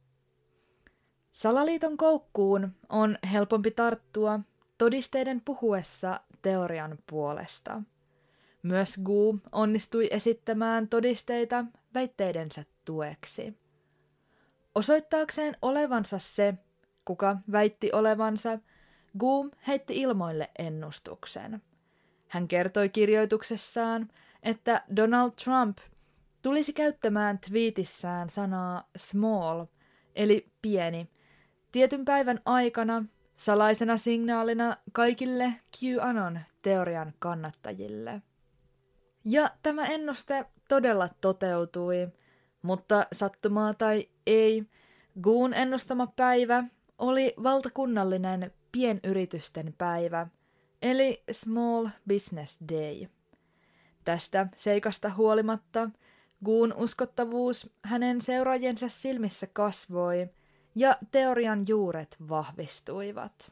[1.34, 4.40] Salaliiton koukkuun on helpompi tarttua
[4.78, 7.82] todisteiden puhuessa teorian puolesta.
[8.64, 13.58] Myös Gu onnistui esittämään todisteita väitteidensä tueksi.
[14.76, 16.54] Osoittaakseen olevansa se,
[17.06, 18.60] kuka väitti olevansa,
[19.20, 21.62] Gu heitti ilmoille ennustuksen.
[22.28, 24.10] Hän kertoi kirjoituksessaan,
[24.44, 25.78] että Donald Trump
[26.42, 29.66] tulisi käyttämään twiitissään sanaa small,
[30.16, 31.10] eli pieni,
[31.74, 33.06] tietyn päivän aikana
[33.38, 38.22] salaisena signaalina kaikille QAnon teorian kannattajille.
[39.26, 42.08] Ja tämä ennuste todella toteutui,
[42.62, 44.64] mutta sattumaa tai ei,
[45.22, 46.64] Guun ennustama päivä
[46.98, 50.28] oli valtakunnallinen pienyritysten päivä,
[50.82, 53.08] eli Small Business Day.
[54.04, 55.90] Tästä seikasta huolimatta
[56.46, 60.30] Guun uskottavuus hänen seuraajensa silmissä kasvoi
[60.76, 63.52] ja teorian juuret vahvistuivat.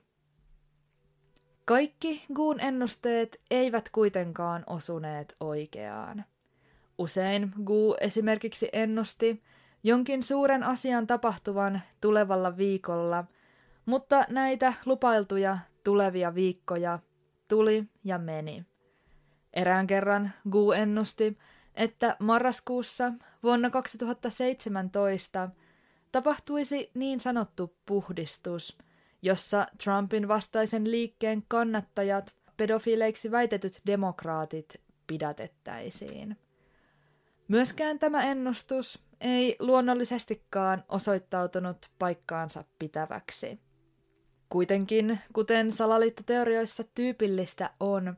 [1.66, 6.26] Kaikki Guun ennusteet eivät kuitenkaan osuneet oikeaan.
[6.98, 9.44] Usein Gu esimerkiksi ennusti
[9.84, 13.26] jonkin suuren asian tapahtuvan tulevalla viikolla,
[13.86, 17.00] mutta näitä lupailtuja tulevia viikkoja
[17.48, 18.66] tuli ja meni.
[19.54, 21.38] Erään kerran Gu ennusti,
[21.76, 25.50] että marraskuussa vuonna 2017
[26.12, 28.78] tapahtuisi niin sanottu puhdistus,
[29.22, 36.38] jossa Trumpin vastaisen liikkeen kannattajat, pedofiileiksi väitetyt demokraatit, pidätettäisiin.
[37.48, 43.60] Myöskään tämä ennustus ei luonnollisestikaan osoittautunut paikkaansa pitäväksi.
[44.50, 48.18] Kuitenkin, kuten salaliittoteorioissa tyypillistä on,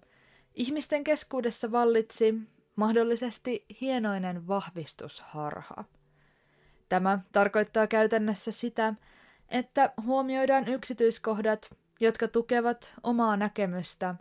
[0.56, 2.36] ihmisten keskuudessa vallitsi
[2.76, 5.86] mahdollisesti hienoinen vahvistusharha.
[6.94, 8.94] Tämä tarkoittaa käytännössä sitä,
[9.50, 14.16] että huomioidaan yksityiskohdat, jotka tukevat omaa näkemystä,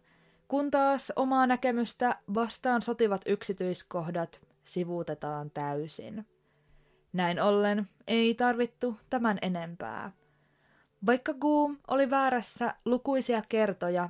[0.49, 6.27] kun taas omaa näkemystä vastaan sotivat yksityiskohdat sivuutetaan täysin.
[7.13, 10.13] Näin ollen ei tarvittu tämän enempää.
[11.07, 14.09] Vaikka Gu oli väärässä lukuisia kertoja,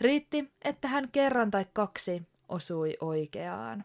[0.00, 3.84] riitti, että hän kerran tai kaksi osui oikeaan.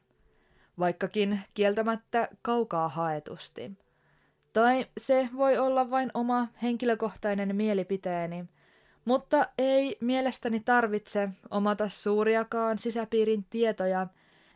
[0.80, 3.84] Vaikkakin kieltämättä kaukaa haetusti.
[4.54, 8.46] Tai se voi olla vain oma henkilökohtainen mielipiteeni,
[9.06, 14.08] mutta ei mielestäni tarvitse omata suuriakaan sisäpiirin tietoja,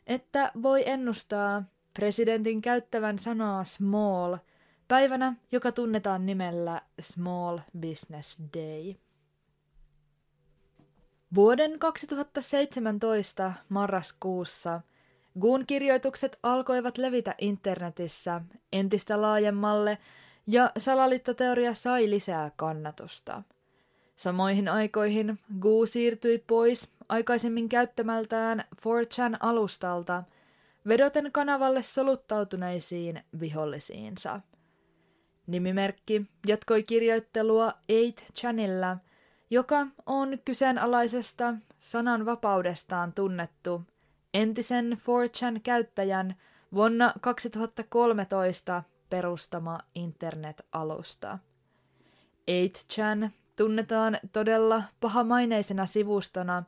[0.08, 4.38] että voi ennustaa presidentin käyttävän sanaa small
[4.88, 8.96] päivänä, joka tunnetaan nimellä Small Business Day.
[11.36, 14.82] Vuoden 2017 marraskuussa
[15.40, 18.42] Guun kirjoitukset alkoivat levitä internetissä
[18.74, 19.98] entistä laajemmalle
[20.48, 23.44] ja salaliittoteoria sai lisää kannatusta.
[24.18, 30.24] Samoihin aikoihin Gu siirtyi pois aikaisemmin käyttämältään 4chan alustalta
[30.88, 34.42] vedoten kanavalle soluttautuneisiin vihollisiinsa.
[35.48, 38.98] Nimimerkki jatkoi kirjoittelua 8chanilla,
[39.50, 43.82] joka on kyseenalaisesta sananvapaudestaan tunnettu
[44.34, 46.36] entisen 4chan käyttäjän
[46.74, 51.40] vuonna 2013 perustama internet-alusta.
[52.52, 56.64] 8chan tunnetaan todella pahamaineisena sivustona,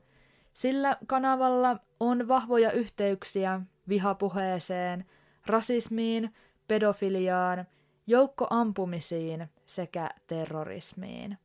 [0.53, 5.05] sillä kanavalla on vahvoja yhteyksiä vihapuheeseen,
[5.45, 6.33] rasismiin,
[6.67, 7.65] pedofiliaan,
[8.07, 11.37] joukkoampumisiin sekä terrorismiin.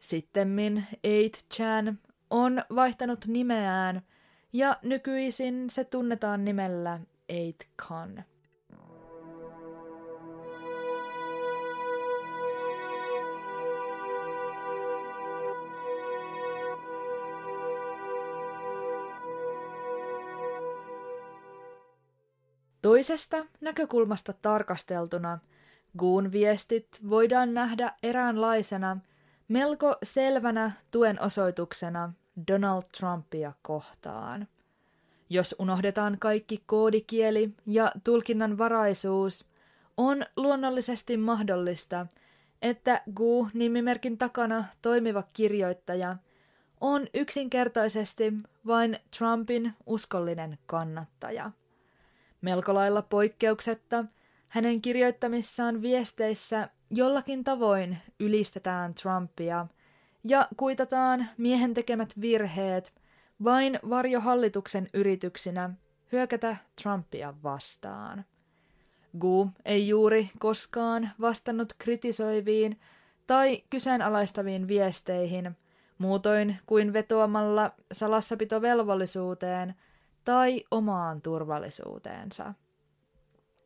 [0.00, 1.94] Sittemmin 8chan
[2.30, 4.02] on vaihtanut nimeään
[4.52, 8.24] ja nykyisin se tunnetaan nimellä Eight Khan.
[22.82, 25.38] Toisesta näkökulmasta tarkasteltuna
[25.98, 28.96] Guun viestit voidaan nähdä eräänlaisena
[29.48, 32.12] melko selvänä tuen osoituksena
[32.48, 34.48] Donald Trumpia kohtaan.
[35.30, 39.44] Jos unohdetaan kaikki koodikieli ja tulkinnan varaisuus,
[39.96, 42.06] on luonnollisesti mahdollista,
[42.62, 46.16] että Gu-nimimerkin takana toimiva kirjoittaja
[46.80, 48.32] on yksinkertaisesti
[48.66, 51.50] vain Trumpin uskollinen kannattaja.
[52.40, 54.04] Melko lailla poikkeuksetta
[54.48, 59.66] hänen kirjoittamissaan viesteissä jollakin tavoin ylistetään Trumpia
[60.28, 62.92] ja kuitataan miehen tekemät virheet
[63.44, 65.70] vain varjohallituksen yrityksinä
[66.12, 68.24] hyökätä Trumpia vastaan.
[69.18, 72.80] Gu ei juuri koskaan vastannut kritisoiviin
[73.26, 75.56] tai kyseenalaistaviin viesteihin
[75.98, 79.74] muutoin kuin vetoamalla salassapitovelvollisuuteen
[80.24, 82.54] tai omaan turvallisuuteensa.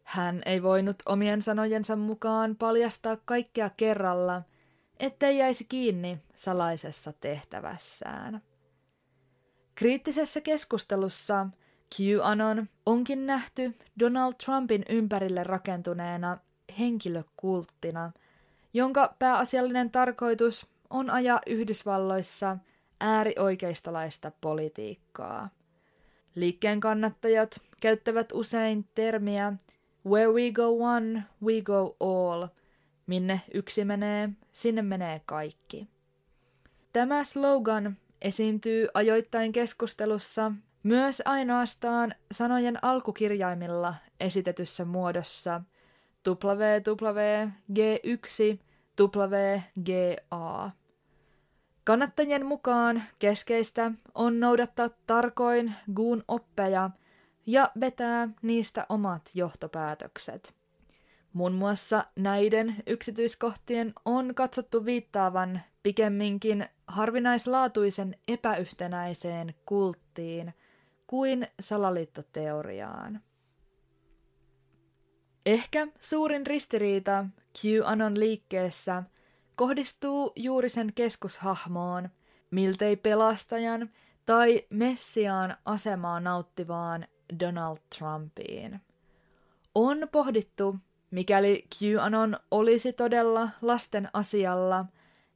[0.03, 4.43] Hän ei voinut omien sanojensa mukaan paljastaa kaikkea kerralla,
[5.03, 8.43] ettei jäisi kiinni salaisessa tehtävässään.
[9.75, 11.47] Kriittisessä keskustelussa
[11.95, 16.39] QAnon onkin nähty Donald Trumpin ympärille rakentuneena
[16.79, 18.13] henkilökulttina,
[18.75, 22.57] jonka pääasiallinen tarkoitus on ajaa Yhdysvalloissa
[23.01, 25.49] äärioikeistolaista politiikkaa.
[26.35, 29.53] Liikkeen kannattajat käyttävät usein termiä
[30.07, 32.47] Where we go one, we go all.
[33.07, 35.89] Minne yksi menee, sinne menee kaikki.
[36.93, 45.61] Tämä slogan esiintyy ajoittain keskustelussa myös ainoastaan sanojen alkukirjaimilla esitetyssä muodossa
[46.29, 48.59] WWG1
[49.01, 50.71] WGA.
[51.85, 56.91] Kannattajien mukaan keskeistä on noudattaa tarkoin Guun oppeja
[57.47, 60.55] ja vetää niistä omat johtopäätökset.
[61.33, 70.55] Muun muassa näiden yksityiskohtien on katsottu viittaavan pikemminkin harvinaislaatuisen epäyhtenäiseen kulttiin
[71.07, 73.21] kuin salaliittoteoriaan.
[75.47, 77.27] Ehkä suurin ristiriita
[77.59, 79.03] QAnon liikkeessä
[79.57, 82.09] kohdistuu juuri sen keskushahmoon,
[82.51, 83.91] miltei pelastajan
[84.27, 87.07] tai messiaan asemaa nauttivaan
[87.41, 88.81] Donald Trumpiin.
[89.75, 90.77] On pohdittu,
[91.13, 94.85] mikäli QAnon olisi todella lasten asialla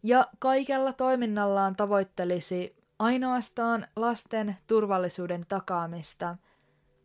[0.02, 6.36] ja kaikella toiminnallaan tavoittelisi ainoastaan lasten turvallisuuden takaamista,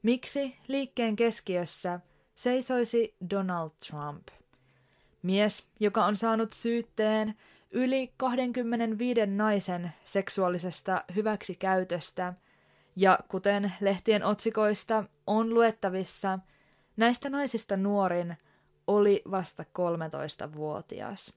[0.03, 1.99] miksi liikkeen keskiössä
[2.35, 4.27] seisoisi Donald Trump.
[5.23, 7.35] Mies, joka on saanut syytteen
[7.71, 12.33] yli 25 naisen seksuaalisesta hyväksikäytöstä,
[12.95, 16.39] ja kuten lehtien otsikoista on luettavissa,
[16.97, 18.37] näistä naisista nuorin
[18.95, 21.33] oli vasta 13-vuotias.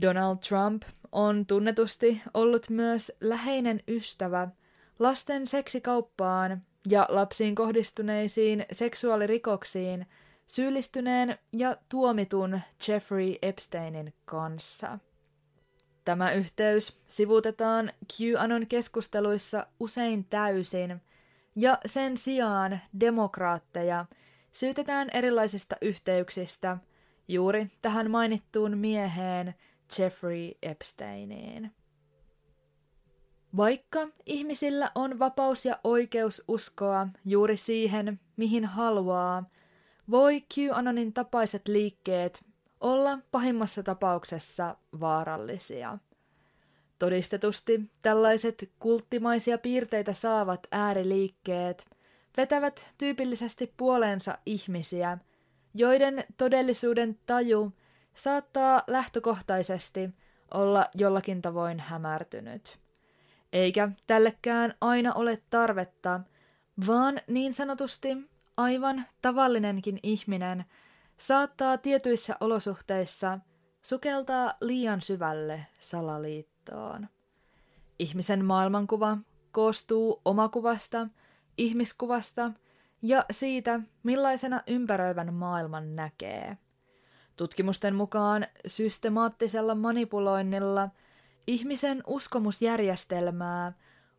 [0.00, 4.48] Donald Trump on tunnetusti ollut myös läheinen ystävä
[4.98, 10.06] lasten seksikauppaan ja lapsiin kohdistuneisiin seksuaalirikoksiin
[10.46, 14.98] syyllistyneen ja tuomitun Jeffrey Epsteinin kanssa.
[16.04, 21.00] Tämä yhteys sivutetaan QAnon keskusteluissa usein täysin,
[21.56, 24.06] ja sen sijaan demokraatteja
[24.52, 26.78] syytetään erilaisista yhteyksistä
[27.28, 29.54] juuri tähän mainittuun mieheen
[29.98, 31.72] Jeffrey Epsteiniin.
[33.56, 39.44] Vaikka ihmisillä on vapaus ja oikeus uskoa juuri siihen, mihin haluaa,
[40.10, 42.44] voi QAnonin tapaiset liikkeet
[42.80, 45.98] olla pahimmassa tapauksessa vaarallisia.
[46.98, 51.84] Todistetusti tällaiset kulttimaisia piirteitä saavat ääriliikkeet
[52.36, 55.18] vetävät tyypillisesti puoleensa ihmisiä,
[55.74, 57.72] joiden todellisuuden taju
[58.14, 60.10] saattaa lähtökohtaisesti
[60.54, 62.78] olla jollakin tavoin hämärtynyt.
[63.52, 66.20] Eikä tällekään aina ole tarvetta,
[66.86, 68.16] vaan niin sanotusti
[68.56, 70.64] aivan tavallinenkin ihminen
[71.18, 73.38] saattaa tietyissä olosuhteissa
[73.82, 77.08] sukeltaa liian syvälle salaliittoon.
[77.98, 79.18] Ihmisen maailmankuva
[79.52, 81.08] koostuu omakuvasta,
[81.58, 82.50] ihmiskuvasta
[83.02, 86.56] ja siitä, millaisena ympäröivän maailman näkee.
[87.36, 90.88] Tutkimusten mukaan systemaattisella manipuloinnilla
[91.46, 93.72] ihmisen uskomusjärjestelmää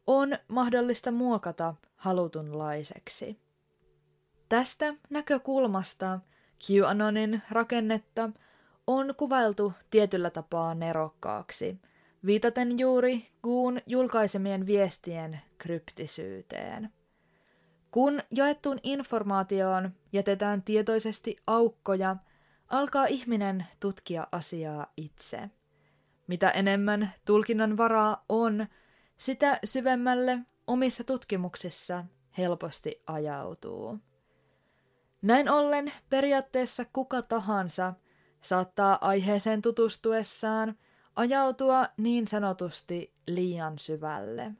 [0.07, 3.39] on mahdollista muokata halutunlaiseksi.
[4.49, 6.19] Tästä näkökulmasta
[6.63, 8.29] QAnonin rakennetta
[8.87, 11.79] on kuvailtu tietyllä tapaa nerokkaaksi,
[12.25, 16.89] viitaten juuri Guun julkaisemien viestien kryptisyyteen.
[17.93, 22.15] Kun jaettuun informaatioon jätetään tietoisesti aukkoja,
[22.67, 25.49] alkaa ihminen tutkia asiaa itse.
[26.27, 28.67] Mitä enemmän tulkinnan varaa on,
[29.17, 32.05] sitä syvemmälle omissa tutkimuksissa
[32.37, 33.99] helposti ajautuu.
[35.21, 37.93] Näin ollen periaatteessa kuka tahansa
[38.41, 40.75] saattaa aiheeseen tutustuessaan
[41.15, 44.51] ajautua niin sanotusti liian syvälle.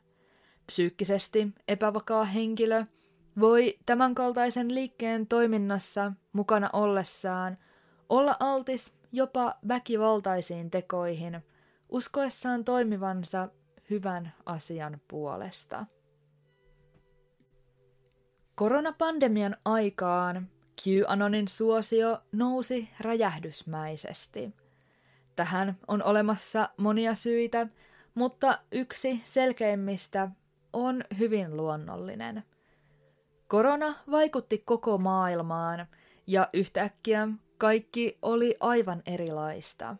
[0.66, 2.86] Psyykkisesti epävakaa henkilö
[3.40, 7.58] voi tämänkaltaisen liikkeen toiminnassa mukana ollessaan
[8.10, 11.44] olla altis jopa väkivaltaisiin tekoihin,
[11.90, 13.50] uskoessaan toimivansa
[13.90, 15.86] hyvän asian puolesta.
[18.56, 20.50] Koronapandemian aikaan
[20.82, 24.54] QAnonin suosio nousi räjähdysmäisesti.
[25.36, 27.68] Tähän on olemassa monia syitä,
[28.16, 30.30] mutta yksi selkeimmistä
[30.74, 32.44] on hyvin luonnollinen.
[33.54, 35.88] Korona vaikutti koko maailmaan
[36.28, 37.28] ja yhtäkkiä
[37.58, 39.96] kaikki oli aivan erilaista.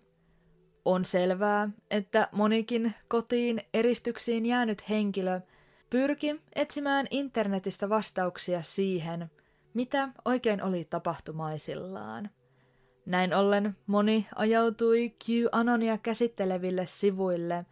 [0.86, 5.42] On selvää, että monikin kotiin eristyksiin jäänyt henkilö
[5.90, 9.32] pyrki etsimään internetistä vastauksia siihen,
[9.74, 12.30] mitä oikein oli tapahtumaisillaan.
[13.06, 17.66] Näin ollen moni ajautui QAnonia käsitteleville sivuille,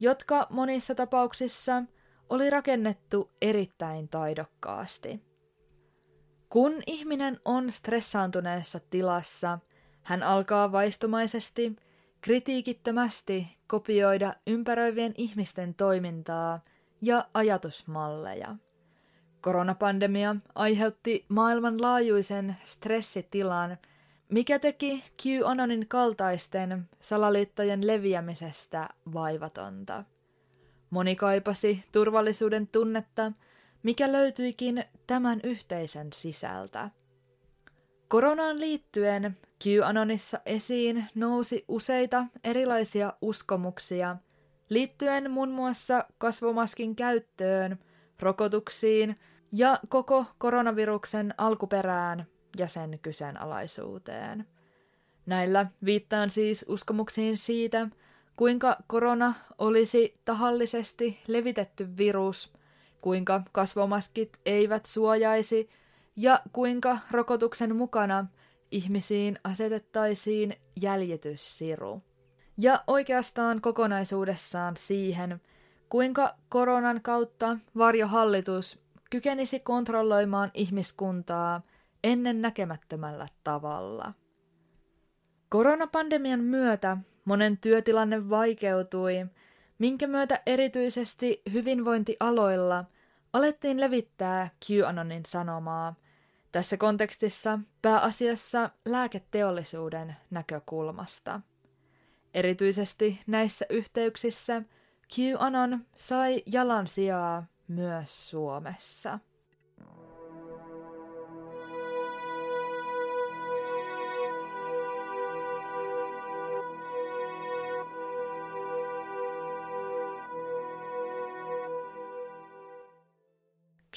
[0.00, 1.82] jotka monissa tapauksissa
[2.30, 5.20] oli rakennettu erittäin taidokkaasti.
[6.48, 9.58] Kun ihminen on stressaantuneessa tilassa,
[10.02, 11.76] hän alkaa vaistomaisesti,
[12.20, 16.60] kritiikittömästi kopioida ympäröivien ihmisten toimintaa
[17.02, 18.56] ja ajatusmalleja.
[19.40, 23.78] Koronapandemia aiheutti maailmanlaajuisen stressitilan,
[24.28, 30.04] mikä teki QAnonin kaltaisten salaliittojen leviämisestä vaivatonta.
[30.90, 33.32] Moni kaipasi turvallisuuden tunnetta,
[33.82, 36.90] mikä löytyikin tämän yhteisön sisältä.
[38.08, 44.16] Koronaan liittyen QAnonissa esiin nousi useita erilaisia uskomuksia
[44.68, 47.78] liittyen muun muassa kasvomaskin käyttöön,
[48.20, 49.16] rokotuksiin
[49.52, 52.26] ja koko koronaviruksen alkuperään
[52.58, 54.46] ja sen kyseenalaisuuteen.
[55.26, 57.88] Näillä viittaan siis uskomuksiin siitä,
[58.38, 62.52] kuinka korona olisi tahallisesti levitetty virus,
[63.00, 65.70] kuinka kasvomaskit eivät suojaisi
[66.16, 68.26] ja kuinka rokotuksen mukana
[68.70, 72.02] ihmisiin asetettaisiin jäljityssiru.
[72.58, 75.40] Ja oikeastaan kokonaisuudessaan siihen,
[75.88, 78.78] kuinka koronan kautta varjohallitus
[79.10, 81.62] kykenisi kontrolloimaan ihmiskuntaa
[82.04, 84.12] ennen näkemättömällä tavalla.
[85.48, 86.96] Koronapandemian myötä
[87.28, 89.26] monen työtilanne vaikeutui,
[89.78, 92.84] minkä myötä erityisesti hyvinvointialoilla
[93.32, 95.94] alettiin levittää QAnonin sanomaa,
[96.52, 101.40] tässä kontekstissa pääasiassa lääketeollisuuden näkökulmasta.
[102.34, 104.62] Erityisesti näissä yhteyksissä
[105.14, 109.18] QAnon sai jalansijaa myös Suomessa.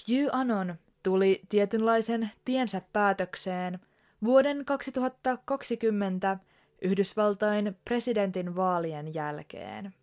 [0.10, 3.80] QAnon tuli tietynlaisen tiensä päätökseen
[4.24, 6.38] vuoden 2020
[6.82, 9.94] Yhdysvaltain presidentin vaalien jälkeen.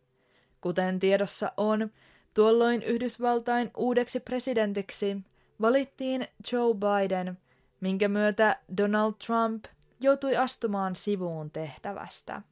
[0.60, 1.90] Kuten tiedossa on,
[2.34, 5.16] tuolloin Yhdysvaltain uudeksi presidentiksi
[5.60, 7.38] valittiin Joe Biden,
[7.80, 9.64] minkä myötä Donald Trump
[10.00, 12.42] joutui astumaan sivuun tehtävästä.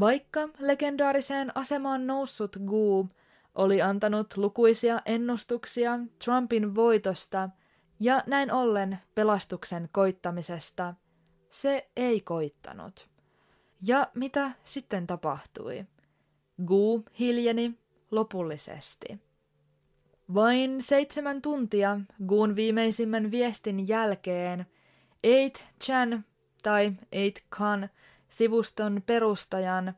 [0.00, 3.08] Vaikka legendaariseen asemaan noussut Gu
[3.54, 7.48] oli antanut lukuisia ennustuksia Trumpin voitosta
[8.00, 10.94] ja näin ollen pelastuksen koittamisesta,
[11.50, 13.08] se ei koittanut.
[13.82, 15.84] Ja mitä sitten tapahtui?
[16.66, 17.78] Gu hiljeni
[18.10, 19.20] lopullisesti.
[20.34, 24.66] Vain seitsemän tuntia Guun viimeisimmän viestin jälkeen
[25.26, 26.20] 8chan
[26.62, 27.88] tai 8khan
[28.28, 29.94] sivuston perustajan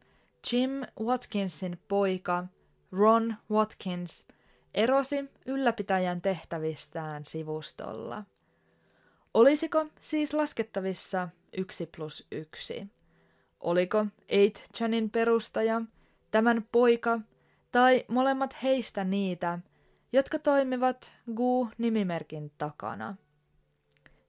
[0.53, 2.45] Jim Watkinsin poika
[2.93, 4.27] Ron Watkins
[4.75, 8.25] erosi ylläpitäjän tehtävistään sivustolla.
[9.35, 12.87] Olisiko siis laskettavissa yksi plus yksi?
[13.61, 15.83] Oliko 8chanin perustaja,
[16.31, 17.21] tämän poika
[17.73, 19.59] tai molemmat heistä niitä,
[20.13, 23.17] jotka toimivat Gu-nimimerkin takana?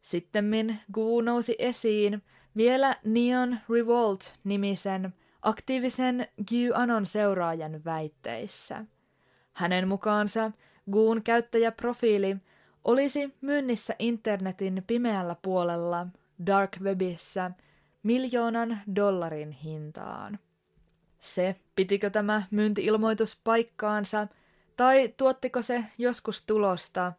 [0.01, 2.24] Sittemmin Gu nousi esiin
[2.55, 5.14] vielä Neon Revolt-nimisen
[5.48, 8.86] aktiivisen QAnon seuraajan väitteissä.
[9.54, 10.52] Hänen mukaansa
[10.91, 12.38] Guun käyttäjäprofiili
[12.84, 16.08] olisi myynnissä internetin pimeällä puolella
[16.45, 17.52] dark webissä
[18.04, 20.39] miljoonan dollarin hintaan.
[21.22, 24.28] Se, pitikö tämä myyntiilmoitus paikkaansa
[24.78, 27.14] tai tuottiko se joskus tulosta,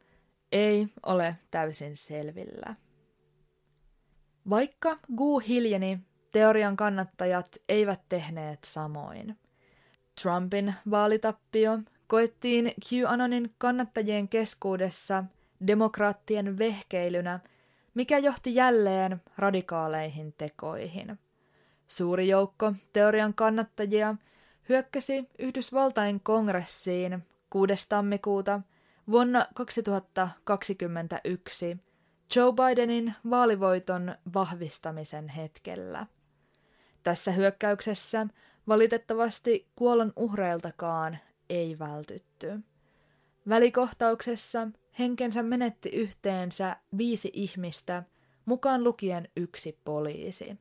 [0.53, 2.75] ei ole täysin selvillä.
[4.51, 6.01] Vaikka Gu hiljeni,
[6.33, 9.37] teorian kannattajat eivät tehneet samoin.
[10.23, 15.25] Trumpin vaalitappio koettiin QAnonin kannattajien keskuudessa
[15.67, 17.41] demokraattien vehkeilynä,
[17.95, 21.19] mikä johti jälleen radikaaleihin tekoihin.
[21.89, 24.15] Suuri joukko teorian kannattajia
[24.69, 27.87] hyökkäsi Yhdysvaltain kongressiin 6.
[27.89, 28.61] tammikuuta
[29.11, 31.77] vuonna 2021
[32.37, 36.07] Joe Bidenin vaalivoiton vahvistamisen hetkellä.
[37.03, 38.27] Tässä hyökkäyksessä
[38.69, 41.19] valitettavasti kuolon uhreiltakaan
[41.51, 42.61] ei vältytty.
[43.49, 44.69] Välikohtauksessa
[44.99, 48.03] henkensä menetti yhteensä viisi ihmistä,
[48.45, 50.57] mukaan lukien yksi poliisi.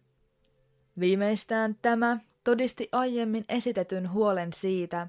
[1.00, 5.08] Viimeistään tämä todisti aiemmin esitetyn huolen siitä,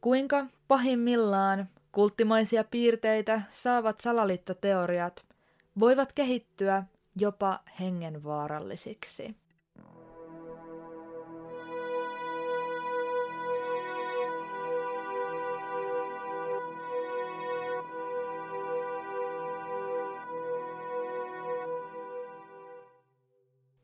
[0.00, 5.24] kuinka pahimmillaan kulttimaisia piirteitä saavat salaliittoteoriat
[5.80, 6.84] voivat kehittyä
[7.16, 9.36] jopa hengenvaarallisiksi.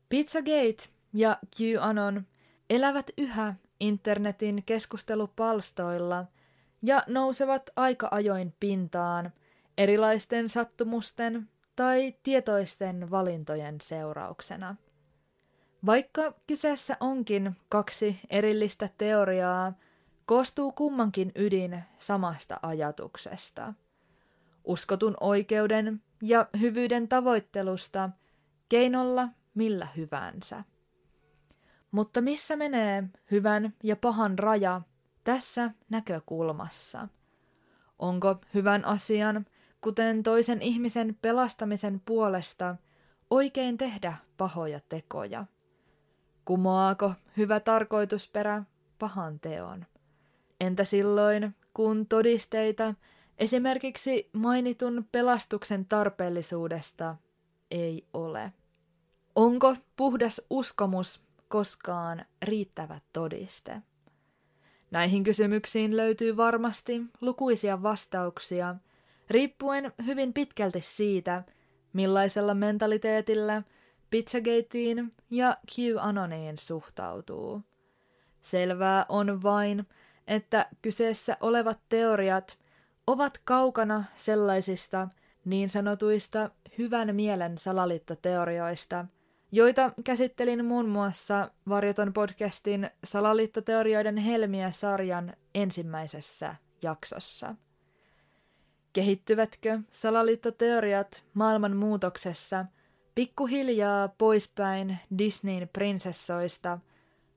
[0.09, 2.25] Pizzagate ja QAnon
[2.69, 6.25] elävät yhä internetin keskustelupalstoilla
[6.81, 9.31] ja nousevat aika ajoin pintaan
[9.77, 14.75] erilaisten sattumusten tai tietoisten valintojen seurauksena.
[15.85, 19.73] Vaikka kyseessä onkin kaksi erillistä teoriaa,
[20.25, 23.73] koostuu kummankin ydin samasta ajatuksesta.
[24.63, 28.09] Uskotun oikeuden ja hyvyyden tavoittelusta
[28.69, 29.29] keinolla
[29.59, 30.63] millä hyvänsä.
[31.91, 34.81] Mutta missä menee hyvän ja pahan raja
[35.23, 37.07] tässä näkökulmassa?
[37.99, 39.45] Onko hyvän asian,
[39.81, 42.75] kuten toisen ihmisen pelastamisen puolesta,
[43.29, 45.45] oikein tehdä pahoja tekoja?
[46.45, 48.63] Kumoaako hyvä tarkoitusperä
[48.99, 49.85] pahan teon?
[50.59, 52.93] Entä silloin, kun todisteita
[53.37, 57.15] esimerkiksi mainitun pelastuksen tarpeellisuudesta
[57.71, 58.53] ei ole?
[59.35, 63.81] Onko puhdas uskomus koskaan riittävä todiste?
[64.91, 68.75] Näihin kysymyksiin löytyy varmasti lukuisia vastauksia,
[69.29, 71.43] riippuen hyvin pitkälti siitä,
[71.93, 73.63] millaisella mentaliteetillä
[74.09, 77.61] Pizzagateen ja QAnoniin suhtautuu.
[78.41, 79.87] Selvää on vain,
[80.27, 82.57] että kyseessä olevat teoriat
[83.07, 85.07] ovat kaukana sellaisista
[85.45, 89.05] niin sanotuista hyvän mielen salaliittoteorioista–
[89.51, 97.55] joita käsittelin muun muassa Varjoton podcastin Salaliittoteorioiden helmiä-sarjan ensimmäisessä jaksossa.
[98.93, 102.65] Kehittyvätkö salaliittoteoriat maailman muutoksessa
[103.15, 106.79] pikkuhiljaa poispäin Disneyn prinsessoista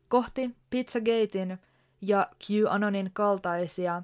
[0.09, 1.59] kohti Pizzagatein
[2.01, 4.03] ja QAnonin kaltaisia,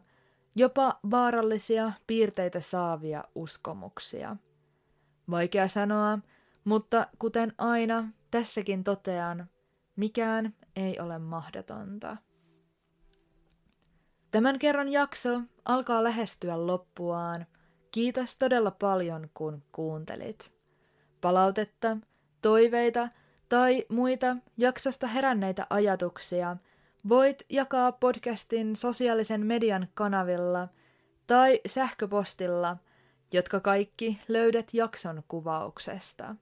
[0.57, 4.37] jopa vaarallisia piirteitä saavia uskomuksia?
[5.31, 6.19] Vaikea sanoa,
[6.69, 9.47] mutta kuten aina, tässäkin totean,
[9.97, 12.17] mikään ei ole mahdotonta.
[14.31, 17.47] Tämän kerran jakso alkaa lähestyä loppuaan.
[17.91, 20.53] Kiitos todella paljon, kun kuuntelit.
[21.21, 21.97] Palautetta,
[22.43, 23.09] toiveita
[23.49, 26.57] tai muita jaksosta heränneitä ajatuksia
[27.09, 30.69] voit jakaa podcastin sosiaalisen median kanavilla
[31.27, 32.77] tai sähköpostilla,
[33.33, 36.37] jotka kaikki löydät jakson kuvauksesta.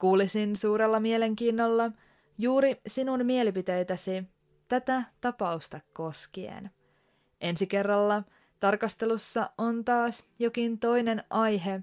[0.00, 1.90] Kuulisin suurella mielenkiinnolla
[2.38, 4.24] juuri sinun mielipiteitäsi
[4.68, 6.70] tätä tapausta koskien.
[7.40, 8.22] Ensi kerralla
[8.60, 11.80] tarkastelussa on taas jokin toinen aihe,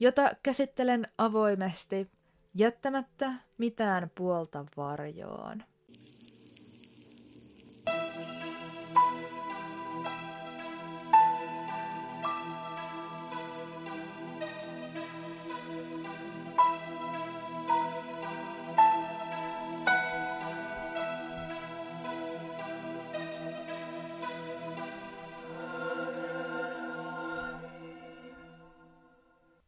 [0.00, 2.10] jota käsittelen avoimesti
[2.54, 5.62] jättämättä mitään puolta varjoon.